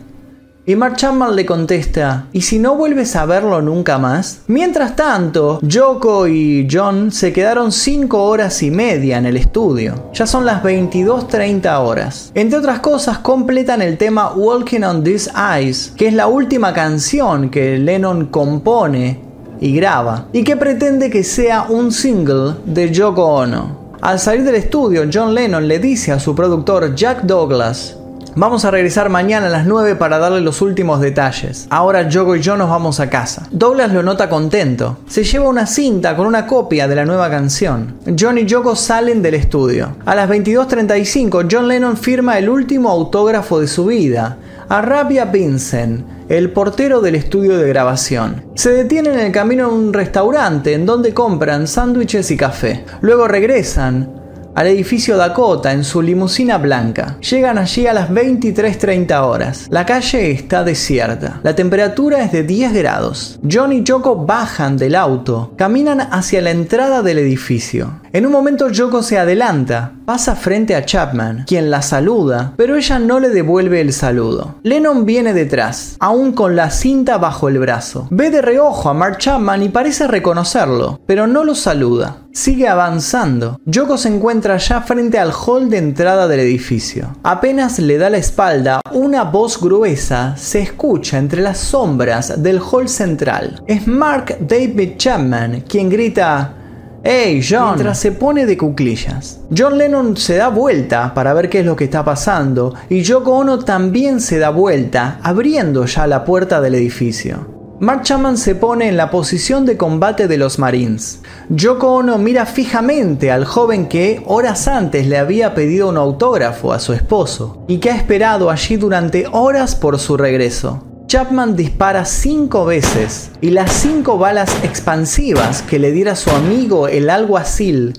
[0.66, 4.40] Y Mark Chapman le contesta, ¿y si no vuelves a verlo nunca más?
[4.47, 10.11] Mientras tanto, Yoko y John se quedaron 5 horas y media en el estudio.
[10.14, 12.33] Ya son las 22.30 horas.
[12.35, 17.51] Entre otras cosas, completan el tema Walking on These Eyes, que es la última canción
[17.51, 23.85] que Lennon compone y graba, y que pretende que sea un single de Yoko Ono.
[24.01, 27.97] Al salir del estudio, John Lennon le dice a su productor Jack Douglas,
[28.37, 31.68] Vamos a regresar mañana a las 9 para darle los últimos detalles.
[31.70, 33.47] Ahora Yoko y yo nos vamos a casa.
[33.53, 34.99] Douglas lo nota contento.
[35.07, 37.94] Se lleva una cinta con una copia de la nueva canción.
[38.18, 39.97] John y Yoko salen del estudio.
[40.05, 44.37] A las 22.35 John Lennon firma el último autógrafo de su vida,
[44.68, 48.47] a Rabia Vincent, el portero del estudio de grabación.
[48.57, 52.85] Se detienen en el camino a un restaurante en donde compran sándwiches y café.
[53.01, 54.23] Luego regresan
[54.55, 57.17] al edificio Dakota en su limusina blanca.
[57.21, 59.67] Llegan allí a las 23.30 horas.
[59.71, 61.40] La calle está desierta.
[61.43, 63.40] La temperatura es de 10 grados.
[63.51, 68.01] John y Yoko bajan del auto, caminan hacia la entrada del edificio.
[68.12, 73.01] En un momento Yoko se adelanta, pasa frente a Chapman, quien la saluda, pero ella
[73.01, 74.55] no le devuelve el saludo.
[74.62, 78.07] Lennon viene detrás, aún con la cinta bajo el brazo.
[78.11, 82.19] Ve de reojo a Mark Chapman y parece reconocerlo, pero no lo saluda.
[82.35, 83.61] Sigue avanzando.
[83.64, 87.16] Yoko se encuentra ya frente al hall de entrada del edificio.
[87.23, 92.88] Apenas le da la espalda, una voz gruesa se escucha entre las sombras del hall
[92.88, 93.62] central.
[93.68, 96.57] Es Mark David Chapman quien grita
[97.05, 97.75] ¡Hey, John!
[97.75, 99.38] Mientras se pone de cuclillas.
[99.57, 103.31] John Lennon se da vuelta para ver qué es lo que está pasando y Yoko
[103.31, 107.54] Ono también se da vuelta, abriendo ya la puerta del edificio.
[107.80, 111.20] Mark Chapman se pone en la posición de combate de los Marines.
[111.48, 116.78] Yoko Ono mira fijamente al joven que horas antes le había pedido un autógrafo a
[116.78, 120.84] su esposo y que ha esperado allí durante horas por su regreso.
[121.08, 127.10] Chapman dispara cinco veces y las cinco balas expansivas que le diera su amigo el
[127.10, 127.94] alguacil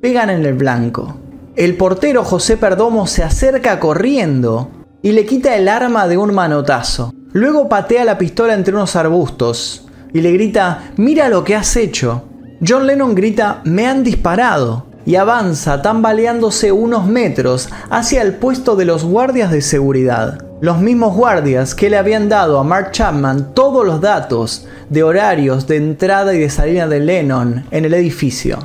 [0.00, 1.18] pegan en el blanco.
[1.54, 4.70] El portero José Perdomo se acerca corriendo
[5.02, 7.12] y le quita el arma de un manotazo.
[7.32, 12.24] Luego patea la pistola entre unos arbustos y le grita, mira lo que has hecho.
[12.66, 18.84] John Lennon grita, me han disparado, y avanza tambaleándose unos metros hacia el puesto de
[18.84, 20.44] los guardias de seguridad.
[20.60, 25.66] Los mismos guardias que le habían dado a Mark Chapman todos los datos de horarios
[25.66, 28.58] de entrada y de salida de Lennon en el edificio.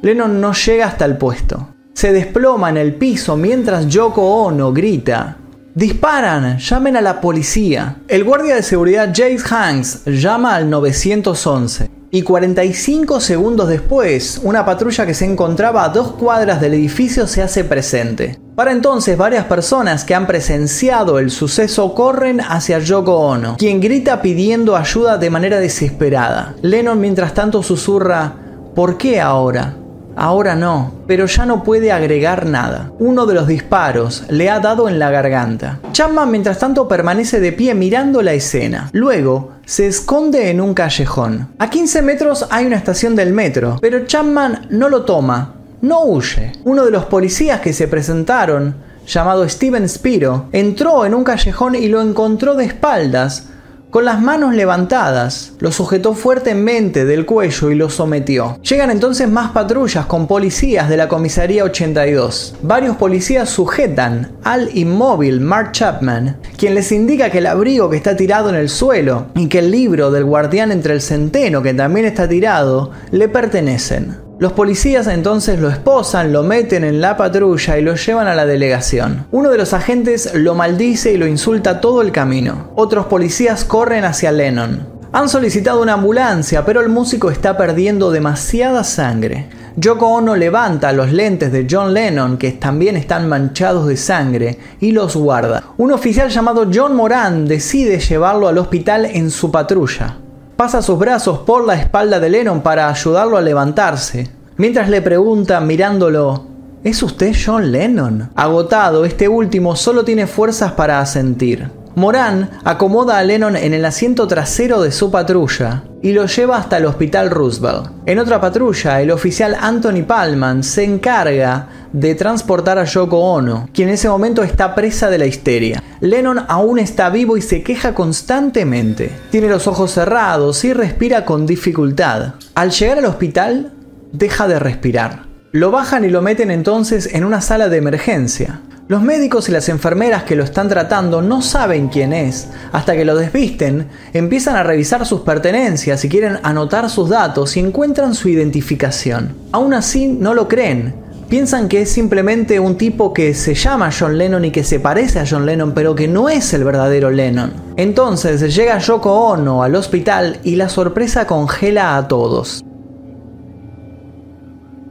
[0.00, 1.68] Lennon no llega hasta el puesto.
[1.92, 5.36] Se desploma en el piso mientras Yoko Ono grita,
[5.76, 7.96] Disparan, llamen a la policía.
[8.06, 15.04] El guardia de seguridad Jace Hanks llama al 911 y 45 segundos después, una patrulla
[15.04, 18.38] que se encontraba a dos cuadras del edificio se hace presente.
[18.54, 24.22] Para entonces, varias personas que han presenciado el suceso corren hacia Yoko Ono, quien grita
[24.22, 26.54] pidiendo ayuda de manera desesperada.
[26.62, 28.32] Lennon mientras tanto susurra,
[28.76, 29.74] ¿por qué ahora?
[30.16, 32.92] Ahora no, pero ya no puede agregar nada.
[32.98, 35.80] Uno de los disparos le ha dado en la garganta.
[35.92, 38.90] Chapman mientras tanto permanece de pie mirando la escena.
[38.92, 41.48] Luego se esconde en un callejón.
[41.58, 46.52] A 15 metros hay una estación del metro, pero Chapman no lo toma, no huye.
[46.64, 48.74] Uno de los policías que se presentaron,
[49.06, 53.48] llamado Steven Spiro, entró en un callejón y lo encontró de espaldas
[53.94, 58.58] con las manos levantadas, lo sujetó fuertemente del cuello y lo sometió.
[58.60, 62.56] Llegan entonces más patrullas con policías de la comisaría 82.
[62.62, 68.16] Varios policías sujetan al inmóvil Mark Chapman, quien les indica que el abrigo que está
[68.16, 72.04] tirado en el suelo y que el libro del guardián entre el centeno que también
[72.04, 74.23] está tirado le pertenecen.
[74.44, 78.44] Los policías entonces lo esposan, lo meten en la patrulla y lo llevan a la
[78.44, 79.24] delegación.
[79.30, 82.70] Uno de los agentes lo maldice y lo insulta todo el camino.
[82.74, 84.86] Otros policías corren hacia Lennon.
[85.12, 89.48] Han solicitado una ambulancia, pero el músico está perdiendo demasiada sangre.
[89.76, 94.92] Yoko Ono levanta los lentes de John Lennon, que también están manchados de sangre, y
[94.92, 95.64] los guarda.
[95.78, 100.18] Un oficial llamado John Moran decide llevarlo al hospital en su patrulla.
[100.56, 105.60] Pasa sus brazos por la espalda de Lennon para ayudarlo a levantarse, mientras le pregunta
[105.60, 106.46] mirándolo,
[106.84, 108.30] ¿Es usted John Lennon?
[108.34, 111.70] Agotado, este último solo tiene fuerzas para asentir.
[111.96, 116.78] Moran acomoda a Lennon en el asiento trasero de su patrulla y lo lleva hasta
[116.78, 117.90] el hospital Roosevelt.
[118.04, 123.88] En otra patrulla, el oficial Anthony Palman se encarga de transportar a Yoko Ono, quien
[123.88, 125.82] en ese momento está presa de la histeria.
[126.00, 129.12] Lennon aún está vivo y se queja constantemente.
[129.30, 132.34] Tiene los ojos cerrados y respira con dificultad.
[132.56, 133.72] Al llegar al hospital,
[134.12, 135.26] deja de respirar.
[135.52, 138.60] Lo bajan y lo meten entonces en una sala de emergencia.
[138.86, 142.48] Los médicos y las enfermeras que lo están tratando no saben quién es.
[142.70, 147.60] Hasta que lo desvisten, empiezan a revisar sus pertenencias y quieren anotar sus datos y
[147.60, 149.34] encuentran su identificación.
[149.52, 150.94] Aún así, no lo creen.
[151.30, 155.18] Piensan que es simplemente un tipo que se llama John Lennon y que se parece
[155.18, 157.54] a John Lennon, pero que no es el verdadero Lennon.
[157.78, 162.62] Entonces llega Yoko Ono al hospital y la sorpresa congela a todos.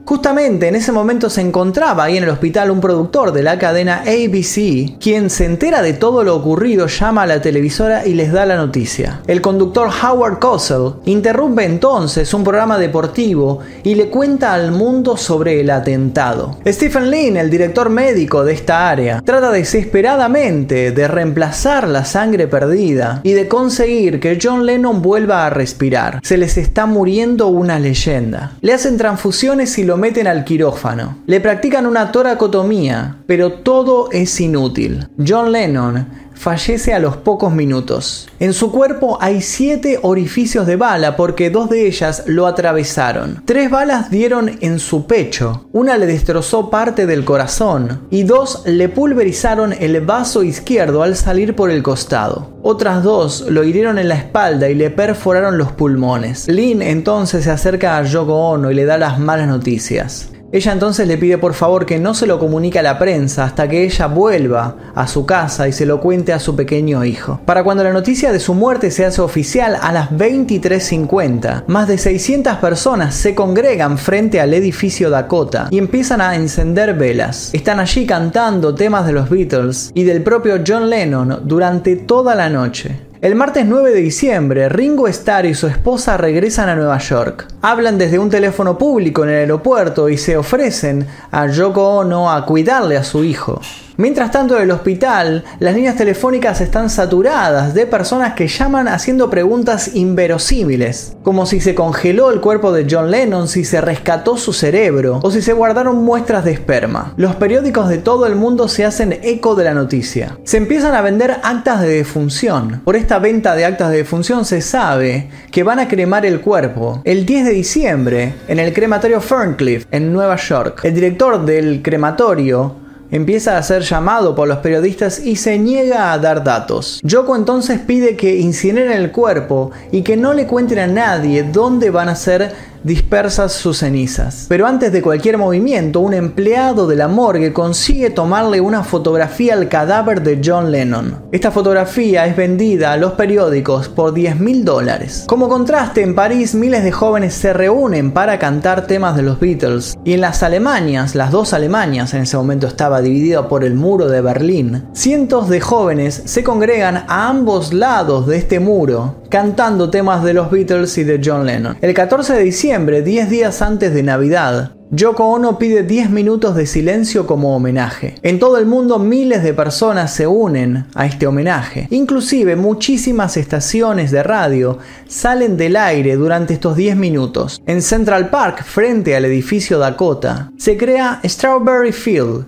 [0.06, 4.02] Justamente en ese momento se encontraba ahí en el hospital un productor de la cadena
[4.02, 8.44] ABC, quien se entera de todo lo ocurrido, llama a la televisora y les da
[8.44, 9.22] la noticia.
[9.26, 15.60] El conductor Howard Cosell interrumpe entonces un programa deportivo y le cuenta al mundo sobre
[15.62, 16.58] el atentado.
[16.66, 23.20] Stephen Lynn, el director médico de esta área, trata desesperadamente de reemplazar la sangre perdida
[23.22, 26.20] y de conseguir que John Lennon vuelva a respirar.
[26.22, 28.52] Se les está muriendo una leyenda.
[28.60, 31.18] Le hacen transfusiones y lo lo meten al quirófano.
[31.26, 35.06] Le practican una toracotomía, pero todo es inútil.
[35.24, 38.28] John Lennon fallece a los pocos minutos.
[38.38, 43.42] En su cuerpo hay siete orificios de bala porque dos de ellas lo atravesaron.
[43.44, 48.88] Tres balas dieron en su pecho, una le destrozó parte del corazón y dos le
[48.88, 52.54] pulverizaron el vaso izquierdo al salir por el costado.
[52.62, 56.48] Otras dos lo hirieron en la espalda y le perforaron los pulmones.
[56.48, 60.30] Lynn entonces se acerca a Yoko Ono y le da las malas noticias.
[60.54, 63.66] Ella entonces le pide por favor que no se lo comunique a la prensa hasta
[63.66, 67.40] que ella vuelva a su casa y se lo cuente a su pequeño hijo.
[67.44, 71.98] Para cuando la noticia de su muerte se hace oficial a las 23.50, más de
[71.98, 77.50] 600 personas se congregan frente al edificio Dakota y empiezan a encender velas.
[77.52, 82.48] Están allí cantando temas de los Beatles y del propio John Lennon durante toda la
[82.48, 83.00] noche.
[83.24, 87.46] El martes 9 de diciembre, Ringo Starr y su esposa regresan a Nueva York.
[87.62, 92.44] Hablan desde un teléfono público en el aeropuerto y se ofrecen a Yoko Ono a
[92.44, 93.62] cuidarle a su hijo.
[93.96, 99.30] Mientras tanto, en el hospital, las líneas telefónicas están saturadas de personas que llaman haciendo
[99.30, 104.52] preguntas inverosímiles, como si se congeló el cuerpo de John Lennon, si se rescató su
[104.52, 107.14] cerebro o si se guardaron muestras de esperma.
[107.16, 110.38] Los periódicos de todo el mundo se hacen eco de la noticia.
[110.42, 112.82] Se empiezan a vender actas de defunción.
[112.84, 117.02] Por esta venta de actas de defunción se sabe que van a cremar el cuerpo
[117.04, 120.80] el 10 de diciembre en el crematorio Ferncliff en Nueva York.
[120.84, 122.76] El director del crematorio
[123.10, 127.00] empieza a ser llamado por los periodistas y se niega a dar datos.
[127.04, 131.90] Yoko entonces pide que incineren el cuerpo y que no le cuenten a nadie dónde
[131.90, 134.46] van a ser dispersas sus cenizas.
[134.48, 139.68] Pero antes de cualquier movimiento, un empleado de la morgue consigue tomarle una fotografía al
[139.68, 141.24] cadáver de John Lennon.
[141.32, 145.24] Esta fotografía es vendida a los periódicos por 10 mil dólares.
[145.26, 149.96] Como contraste, en París miles de jóvenes se reúnen para cantar temas de los Beatles.
[150.04, 154.08] Y en las Alemanias, las dos Alemanias, en ese momento estaba dividido por el muro
[154.08, 160.22] de Berlín, cientos de jóvenes se congregan a ambos lados de este muro cantando temas
[160.22, 161.76] de los Beatles y de John Lennon.
[161.80, 166.66] El 14 de diciembre, 10 días antes de Navidad, Yoko Ono pide 10 minutos de
[166.66, 168.16] silencio como homenaje.
[168.22, 171.86] En todo el mundo miles de personas se unen a este homenaje.
[171.90, 177.62] Inclusive muchísimas estaciones de radio salen del aire durante estos 10 minutos.
[177.64, 182.46] En Central Park, frente al edificio Dakota, se crea Strawberry Field,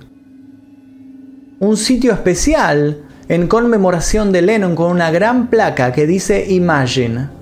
[1.61, 7.36] un sitio especial en conmemoración de Lennon con una gran placa que dice Imagine.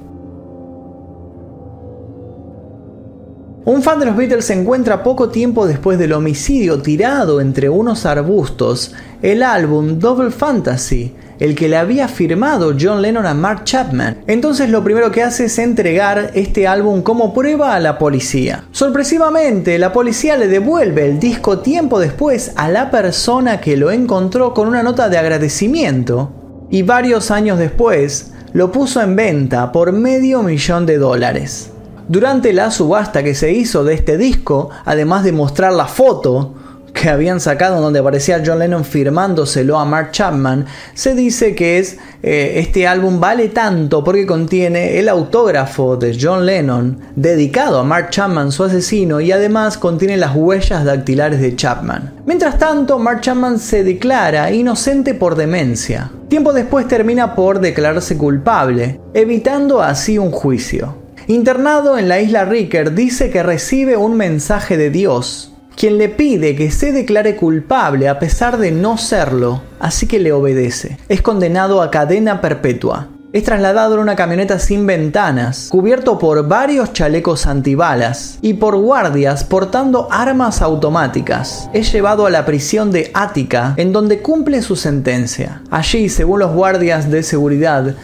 [3.66, 8.04] Un fan de los Beatles se encuentra poco tiempo después del homicidio tirado entre unos
[8.04, 8.92] arbustos
[9.22, 14.18] el álbum Double Fantasy, el que le había firmado John Lennon a Mark Chapman.
[14.26, 18.64] Entonces lo primero que hace es entregar este álbum como prueba a la policía.
[18.70, 24.52] Sorpresivamente, la policía le devuelve el disco tiempo después a la persona que lo encontró
[24.52, 30.42] con una nota de agradecimiento y varios años después lo puso en venta por medio
[30.42, 31.70] millón de dólares.
[32.08, 36.54] Durante la subasta que se hizo de este disco, además de mostrar la foto
[36.94, 42.52] que habían sacado donde aparecía John Lennon firmándoselo a Mark Chapman, se dice que eh,
[42.56, 48.52] este álbum vale tanto porque contiene el autógrafo de John Lennon dedicado a Mark Chapman,
[48.52, 52.14] su asesino, y además contiene las huellas dactilares de Chapman.
[52.26, 56.10] Mientras tanto, Mark Chapman se declara inocente por demencia.
[56.28, 61.03] Tiempo después termina por declararse culpable, evitando así un juicio.
[61.26, 66.54] Internado en la isla Ricker, dice que recibe un mensaje de Dios quien le pide
[66.54, 70.98] que se declare culpable a pesar de no serlo, así que le obedece.
[71.08, 73.08] Es condenado a cadena perpetua.
[73.32, 79.42] Es trasladado en una camioneta sin ventanas, cubierto por varios chalecos antibalas y por guardias
[79.42, 81.68] portando armas automáticas.
[81.72, 85.62] Es llevado a la prisión de Ática, en donde cumple su sentencia.
[85.72, 87.96] Allí, según los guardias de seguridad,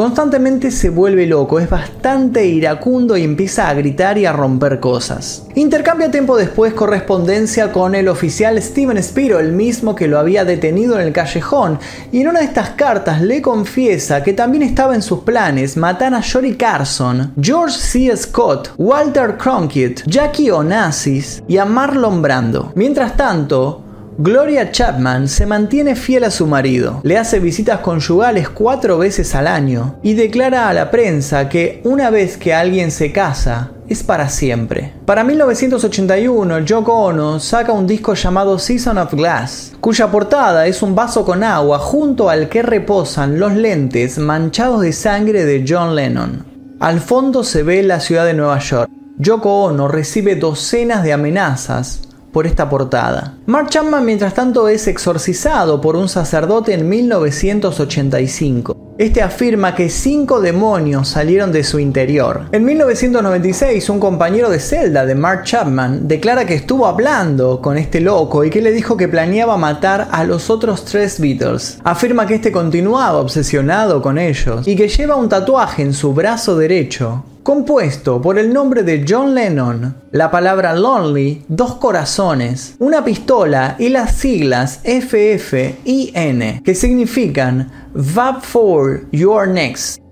[0.00, 5.46] Constantemente se vuelve loco, es bastante iracundo y empieza a gritar y a romper cosas.
[5.54, 10.98] Intercambia tiempo después correspondencia con el oficial Steven Spiro, el mismo que lo había detenido
[10.98, 11.78] en el callejón,
[12.12, 16.14] y en una de estas cartas le confiesa que también estaba en sus planes matar
[16.14, 18.16] a Jory Carson, George C.
[18.16, 22.72] Scott, Walter Cronkite, Jackie Onassis y a Marlon Brando.
[22.74, 23.82] Mientras tanto,
[24.18, 29.46] Gloria Chapman se mantiene fiel a su marido, le hace visitas conyugales cuatro veces al
[29.46, 34.28] año y declara a la prensa que una vez que alguien se casa, es para
[34.28, 34.92] siempre.
[35.04, 40.94] Para 1981, Yoko Ono saca un disco llamado Season of Glass, cuya portada es un
[40.94, 46.44] vaso con agua junto al que reposan los lentes manchados de sangre de John Lennon.
[46.78, 48.90] Al fondo se ve la ciudad de Nueva York.
[49.18, 52.02] Yoko Ono recibe docenas de amenazas
[52.32, 53.34] por esta portada.
[53.46, 58.76] Mark Chapman mientras tanto es exorcizado por un sacerdote en 1985.
[59.00, 62.42] Este afirma que cinco demonios salieron de su interior.
[62.52, 68.02] En 1996, un compañero de celda de Mark Chapman declara que estuvo hablando con este
[68.02, 71.78] loco y que le dijo que planeaba matar a los otros tres Beatles.
[71.82, 76.58] Afirma que este continuaba obsesionado con ellos y que lleva un tatuaje en su brazo
[76.58, 83.76] derecho compuesto por el nombre de John Lennon, la palabra lonely, dos corazones, una pistola
[83.78, 90.09] y las siglas FFIN, que significan VAP for Your Next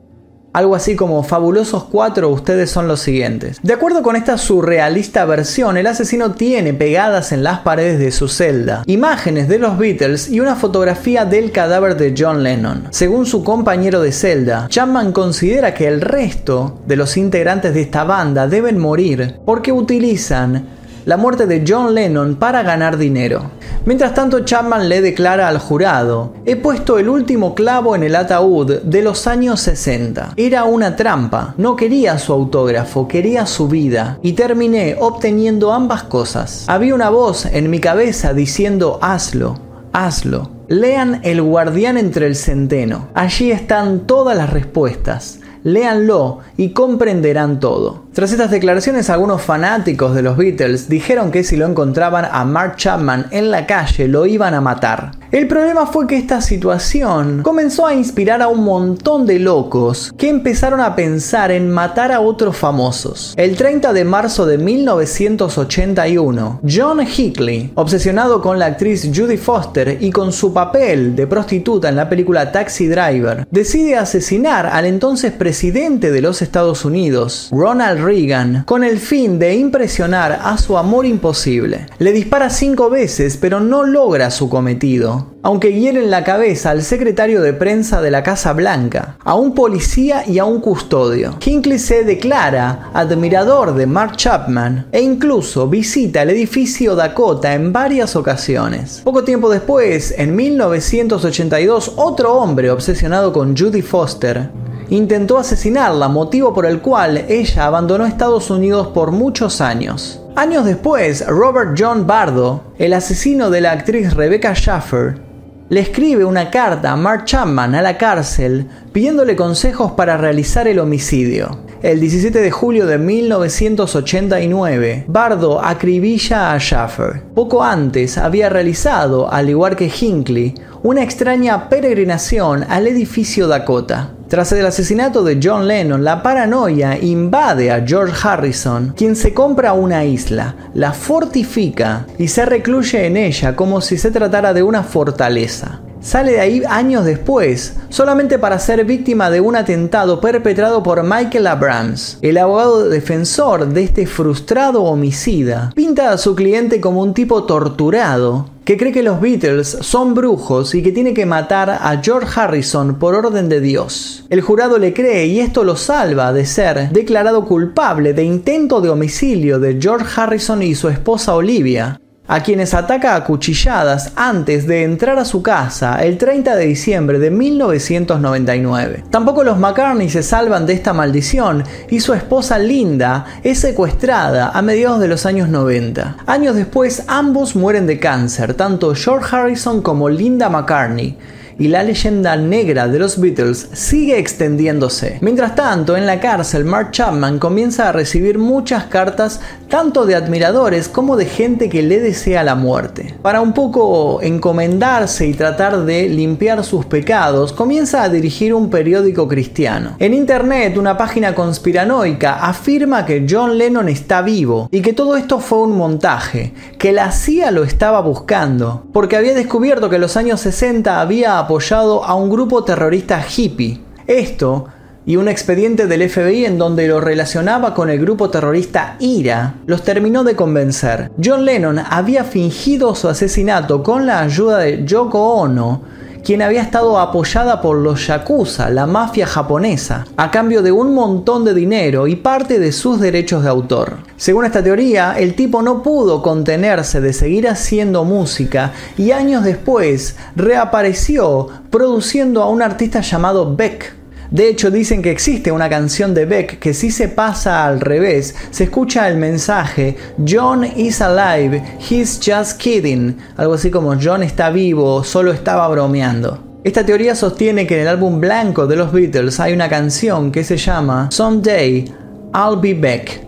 [0.52, 3.58] algo así como fabulosos cuatro, ustedes son los siguientes.
[3.62, 8.28] De acuerdo con esta surrealista versión, el asesino tiene pegadas en las paredes de su
[8.28, 12.88] celda imágenes de los Beatles y una fotografía del cadáver de John Lennon.
[12.90, 18.04] Según su compañero de celda, Chapman considera que el resto de los integrantes de esta
[18.04, 20.77] banda deben morir porque utilizan
[21.08, 23.50] la muerte de John Lennon para ganar dinero.
[23.86, 28.82] Mientras tanto, Chapman le declara al jurado, he puesto el último clavo en el ataúd
[28.82, 30.34] de los años 60.
[30.36, 36.66] Era una trampa, no quería su autógrafo, quería su vida, y terminé obteniendo ambas cosas.
[36.68, 39.58] Había una voz en mi cabeza diciendo, hazlo,
[39.94, 40.50] hazlo.
[40.68, 43.08] Lean El guardián entre el centeno.
[43.14, 48.04] Allí están todas las respuestas léanlo y comprenderán todo.
[48.18, 52.74] Tras estas declaraciones, algunos fanáticos de los Beatles dijeron que si lo encontraban a Mark
[52.74, 55.12] Chapman en la calle lo iban a matar.
[55.30, 60.30] El problema fue que esta situación comenzó a inspirar a un montón de locos que
[60.30, 63.34] empezaron a pensar en matar a otros famosos.
[63.36, 70.10] El 30 de marzo de 1981, John Hickley, obsesionado con la actriz Judy Foster y
[70.10, 76.10] con su papel de prostituta en la película Taxi Driver, decide asesinar al entonces presidente
[76.10, 81.86] de los Estados Unidos, Ronald Reagan, con el fin de impresionar a su amor imposible.
[81.98, 86.82] Le dispara cinco veces pero no logra su cometido aunque hiere en la cabeza al
[86.82, 91.38] secretario de prensa de la Casa Blanca, a un policía y a un custodio.
[91.44, 98.16] Hinckley se declara admirador de Mark Chapman e incluso visita el edificio Dakota en varias
[98.16, 99.00] ocasiones.
[99.04, 104.50] Poco tiempo después, en 1982, otro hombre obsesionado con Judy Foster
[104.90, 110.20] intentó asesinarla, motivo por el cual ella abandonó Estados Unidos por muchos años.
[110.36, 115.20] Años después, Robert John Bardo, el asesino de la actriz Rebecca Schaffer,
[115.68, 120.78] le escribe una carta a Mark Chapman a la cárcel pidiéndole consejos para realizar el
[120.78, 121.58] homicidio.
[121.82, 127.22] El 17 de julio de 1989, Bardo acribilla a Schaffer.
[127.34, 134.10] Poco antes había realizado, al igual que Hinckley, una extraña peregrinación al edificio Dakota.
[134.28, 139.72] Tras el asesinato de John Lennon, la paranoia invade a George Harrison, quien se compra
[139.72, 144.82] una isla, la fortifica y se recluye en ella como si se tratara de una
[144.82, 145.80] fortaleza.
[146.00, 151.46] Sale de ahí años después, solamente para ser víctima de un atentado perpetrado por Michael
[151.48, 155.72] Abrams, el abogado defensor de este frustrado homicida.
[155.74, 160.74] Pinta a su cliente como un tipo torturado, que cree que los Beatles son brujos
[160.74, 164.26] y que tiene que matar a George Harrison por orden de Dios.
[164.28, 168.90] El jurado le cree y esto lo salva de ser declarado culpable de intento de
[168.90, 171.98] homicidio de George Harrison y su esposa Olivia,
[172.28, 177.18] a quienes ataca a cuchilladas antes de entrar a su casa el 30 de diciembre
[177.18, 179.04] de 1999.
[179.10, 184.62] Tampoco los McCartney se salvan de esta maldición y su esposa Linda es secuestrada a
[184.62, 186.18] mediados de los años 90.
[186.26, 191.16] Años después ambos mueren de cáncer, tanto George Harrison como Linda McCartney
[191.58, 195.18] y la leyenda negra de los Beatles sigue extendiéndose.
[195.20, 200.88] Mientras tanto, en la cárcel, Mark Chapman comienza a recibir muchas cartas tanto de admiradores
[200.88, 203.14] como de gente que le desea la muerte.
[203.22, 209.28] Para un poco encomendarse y tratar de limpiar sus pecados, comienza a dirigir un periódico
[209.28, 209.96] cristiano.
[209.98, 215.40] En internet, una página conspiranoica afirma que John Lennon está vivo y que todo esto
[215.40, 220.16] fue un montaje, que la CIA lo estaba buscando, porque había descubierto que en los
[220.16, 223.80] años 60 había apoyado a un grupo terrorista hippie.
[224.06, 224.66] Esto
[225.06, 229.82] y un expediente del FBI en donde lo relacionaba con el grupo terrorista IRA los
[229.82, 231.10] terminó de convencer.
[231.24, 235.80] John Lennon había fingido su asesinato con la ayuda de Yoko Ono,
[236.28, 241.42] quien había estado apoyada por los Yakuza, la mafia japonesa, a cambio de un montón
[241.46, 243.96] de dinero y parte de sus derechos de autor.
[244.18, 250.16] Según esta teoría, el tipo no pudo contenerse de seguir haciendo música y años después
[250.36, 253.97] reapareció produciendo a un artista llamado Beck,
[254.30, 258.34] De hecho, dicen que existe una canción de Beck que si se pasa al revés,
[258.50, 264.50] se escucha el mensaje John is alive, he's just kidding, algo así como John está
[264.50, 266.44] vivo, solo estaba bromeando.
[266.62, 270.44] Esta teoría sostiene que en el álbum blanco de los Beatles hay una canción que
[270.44, 271.86] se llama Someday
[272.34, 273.22] I'll Be Back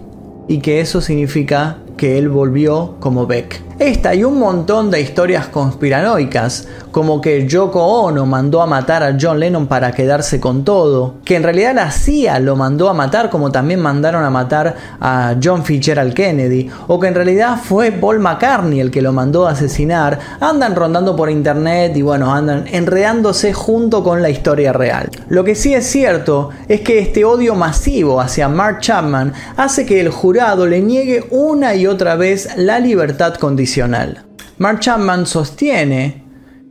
[0.48, 3.69] y que eso significa que él volvió como Beck.
[3.80, 9.16] Esta y un montón de historias conspiranoicas, como que Yoko Ono mandó a matar a
[9.18, 13.30] John Lennon para quedarse con todo, que en realidad la CIA lo mandó a matar
[13.30, 18.18] como también mandaron a matar a John Fitzgerald Kennedy, o que en realidad fue Paul
[18.18, 23.54] McCartney el que lo mandó a asesinar, andan rondando por internet y bueno, andan enredándose
[23.54, 25.08] junto con la historia real.
[25.30, 30.00] Lo que sí es cierto es que este odio masivo hacia Mark Chapman hace que
[30.00, 33.69] el jurado le niegue una y otra vez la libertad condicional
[34.58, 36.24] Mark Chapman sostiene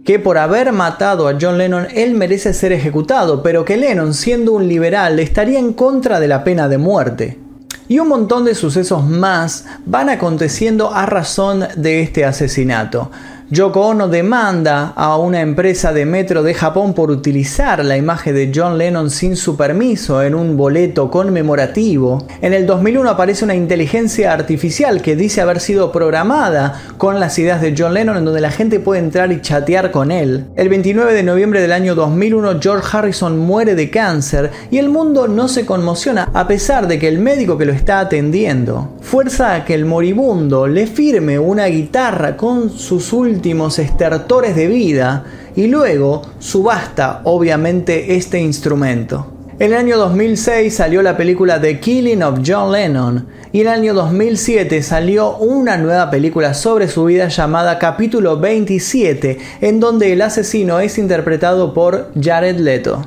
[0.05, 4.53] que por haber matado a John Lennon él merece ser ejecutado, pero que Lennon, siendo
[4.53, 7.39] un liberal, estaría en contra de la pena de muerte.
[7.87, 13.11] Y un montón de sucesos más van aconteciendo a razón de este asesinato.
[13.51, 18.51] Yoko Ono demanda a una empresa de metro de Japón por utilizar la imagen de
[18.53, 22.27] John Lennon sin su permiso en un boleto conmemorativo.
[22.43, 27.59] En el 2001 aparece una inteligencia artificial que dice haber sido programada con las ideas
[27.59, 30.45] de John Lennon en donde la gente puede entrar y chatear con él.
[30.55, 35.27] El 29 de noviembre del año 2001 George Harrison muere de cáncer y el mundo
[35.27, 39.65] no se conmociona a pesar de que el médico que lo está atendiendo fuerza a
[39.65, 43.38] que el moribundo le firme una guitarra con sus últimos
[43.79, 45.23] estertores de vida
[45.55, 49.27] y luego subasta obviamente este instrumento.
[49.59, 53.73] En el año 2006 salió la película The Killing of John Lennon y en el
[53.73, 60.21] año 2007 salió una nueva película sobre su vida llamada Capítulo 27 en donde el
[60.21, 63.01] asesino es interpretado por Jared Leto.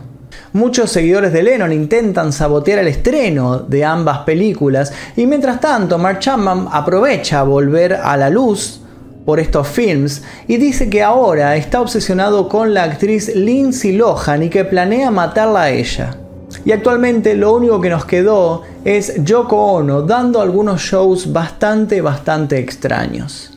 [0.52, 6.18] Muchos seguidores de Lennon intentan sabotear el estreno de ambas películas y mientras tanto Mark
[6.18, 8.81] Chapman aprovecha volver a la luz
[9.24, 14.48] por estos films y dice que ahora está obsesionado con la actriz Lindsay Lohan y
[14.48, 16.16] que planea matarla a ella.
[16.64, 22.58] Y actualmente lo único que nos quedó es Yoko Ono dando algunos shows bastante, bastante
[22.58, 23.51] extraños.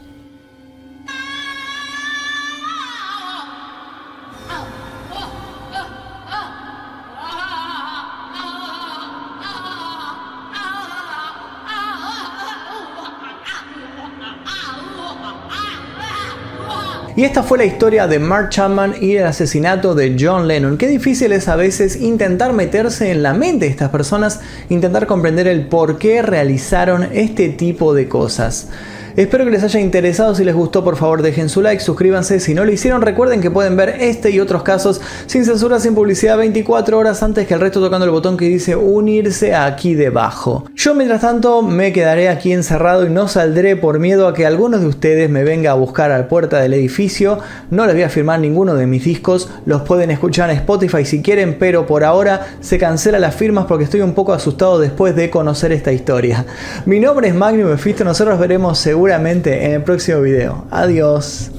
[17.18, 20.78] Y esta fue la historia de Mark Chapman y el asesinato de John Lennon.
[20.78, 25.47] Qué difícil es a veces intentar meterse en la mente de estas personas, intentar comprender
[25.47, 28.68] el por qué realizaron este tipo de cosas.
[29.18, 32.53] Espero que les haya interesado, si les gustó por favor dejen su like, suscríbanse, si
[32.53, 36.38] no lo hicieron recuerden que pueden ver este y otros casos sin censura, sin publicidad
[36.38, 40.66] 24 horas antes que el resto tocando el botón que dice unirse aquí debajo.
[40.76, 44.82] Yo mientras tanto me quedaré aquí encerrado y no saldré por miedo a que algunos
[44.82, 47.39] de ustedes me venga a buscar a la puerta del edificio,
[47.72, 51.22] no les voy a firmar ninguno de mis discos, los pueden escuchar en Spotify si
[51.22, 55.30] quieren, pero por ahora se cancela las firmas porque estoy un poco asustado después de
[55.30, 56.45] conocer esta historia.
[56.86, 60.65] Mi nombre es Magnum Mephisto, nosotros veremos seguro seguramente en el próximo video.
[60.71, 61.51] Adiós.